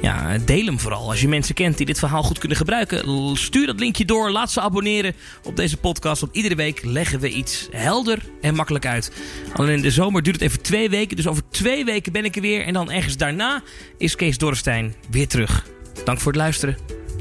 Ja, 0.02 0.38
deel 0.38 0.64
hem 0.64 0.80
vooral. 0.80 1.10
Als 1.10 1.20
je 1.20 1.28
mensen 1.28 1.54
kent 1.54 1.76
die 1.76 1.86
dit 1.86 1.98
verhaal 1.98 2.22
goed 2.22 2.38
kunnen 2.38 2.56
gebruiken, 2.56 3.36
stuur 3.36 3.66
dat 3.66 3.80
linkje 3.80 4.04
door. 4.04 4.30
Laat 4.30 4.50
ze 4.50 4.60
abonneren 4.60 5.14
op 5.44 5.56
deze 5.56 5.76
podcast. 5.76 6.20
Want 6.20 6.34
iedere 6.34 6.54
week 6.54 6.84
leggen 6.84 7.20
we 7.20 7.30
iets 7.30 7.68
helder 7.70 8.18
en 8.40 8.54
makkelijk 8.54 8.86
uit. 8.86 9.12
Alleen 9.52 9.76
in 9.76 9.82
de 9.82 9.90
zomer 9.90 10.22
duurt 10.22 10.40
het 10.40 10.44
even 10.44 10.62
twee 10.62 10.90
weken. 10.90 11.16
Dus 11.16 11.26
over 11.26 11.42
twee 11.48 11.84
weken 11.84 12.12
ben 12.12 12.24
ik 12.24 12.36
er 12.36 12.42
weer. 12.42 12.64
En 12.64 12.72
dan 12.72 12.90
ergens 12.90 13.16
daarna 13.16 13.62
is 13.98 14.16
Kees 14.16 14.38
Dorrestein 14.38 14.94
weer 15.10 15.28
terug. 15.28 15.66
Dank 16.04 16.20
voor 16.20 16.32
het 16.32 16.40
luisteren 16.40 16.76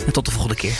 en 0.05 0.13
tot 0.13 0.25
de 0.25 0.31
volgende 0.31 0.55
keer. 0.55 0.77